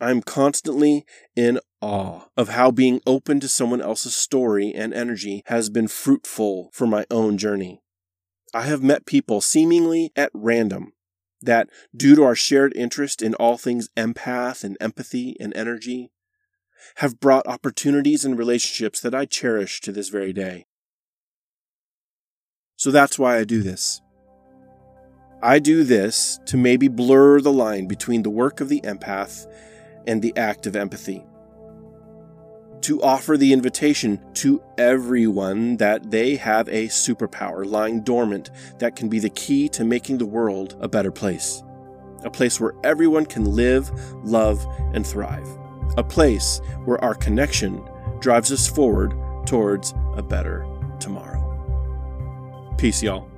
I'm 0.01 0.23
constantly 0.23 1.05
in 1.35 1.59
awe 1.79 2.21
of 2.35 2.49
how 2.49 2.71
being 2.71 3.01
open 3.05 3.39
to 3.41 3.47
someone 3.47 3.81
else's 3.81 4.15
story 4.15 4.73
and 4.73 4.95
energy 4.95 5.43
has 5.45 5.69
been 5.69 5.87
fruitful 5.87 6.71
for 6.73 6.87
my 6.87 7.05
own 7.11 7.37
journey. 7.37 7.81
I 8.53 8.63
have 8.63 8.81
met 8.81 9.05
people 9.05 9.41
seemingly 9.41 10.11
at 10.15 10.31
random 10.33 10.93
that, 11.41 11.69
due 11.95 12.15
to 12.15 12.23
our 12.23 12.35
shared 12.35 12.75
interest 12.75 13.21
in 13.21 13.35
all 13.35 13.57
things 13.57 13.89
empath 13.95 14.63
and 14.63 14.77
empathy 14.79 15.35
and 15.39 15.55
energy, 15.55 16.11
have 16.95 17.19
brought 17.19 17.47
opportunities 17.47 18.23
and 18.25 18.37
relationships 18.37 18.99
that 19.01 19.13
I 19.13 19.25
cherish 19.25 19.81
to 19.81 19.91
this 19.91 20.09
very 20.09 20.33
day. 20.33 20.67
So 22.75 22.91
that's 22.91 23.19
why 23.19 23.37
I 23.37 23.43
do 23.43 23.61
this. 23.61 24.01
I 25.41 25.59
do 25.59 25.83
this 25.83 26.39
to 26.47 26.57
maybe 26.57 26.87
blur 26.87 27.41
the 27.41 27.53
line 27.53 27.87
between 27.87 28.23
the 28.23 28.29
work 28.29 28.59
of 28.59 28.69
the 28.69 28.81
empath 28.81 29.45
and 30.07 30.21
the 30.21 30.35
act 30.35 30.65
of 30.65 30.75
empathy 30.75 31.23
to 32.81 33.01
offer 33.01 33.37
the 33.37 33.53
invitation 33.53 34.19
to 34.35 34.61
everyone 34.77 35.77
that 35.77 36.11
they 36.11 36.35
have 36.35 36.67
a 36.69 36.87
superpower 36.87 37.65
lying 37.65 38.01
dormant 38.01 38.51
that 38.79 38.95
can 38.95 39.09
be 39.09 39.19
the 39.19 39.29
key 39.29 39.67
to 39.69 39.83
making 39.83 40.17
the 40.17 40.25
world 40.25 40.75
a 40.79 40.87
better 40.87 41.11
place. 41.11 41.63
A 42.23 42.29
place 42.29 42.59
where 42.59 42.73
everyone 42.83 43.25
can 43.25 43.45
live, 43.45 43.91
love, 44.23 44.65
and 44.93 45.05
thrive. 45.05 45.47
A 45.97 46.03
place 46.03 46.61
where 46.85 47.03
our 47.03 47.15
connection 47.15 47.83
drives 48.19 48.51
us 48.51 48.67
forward 48.67 49.13
towards 49.45 49.93
a 50.15 50.23
better 50.23 50.65
tomorrow. 50.99 51.43
Peace, 52.77 53.01
y'all. 53.01 53.29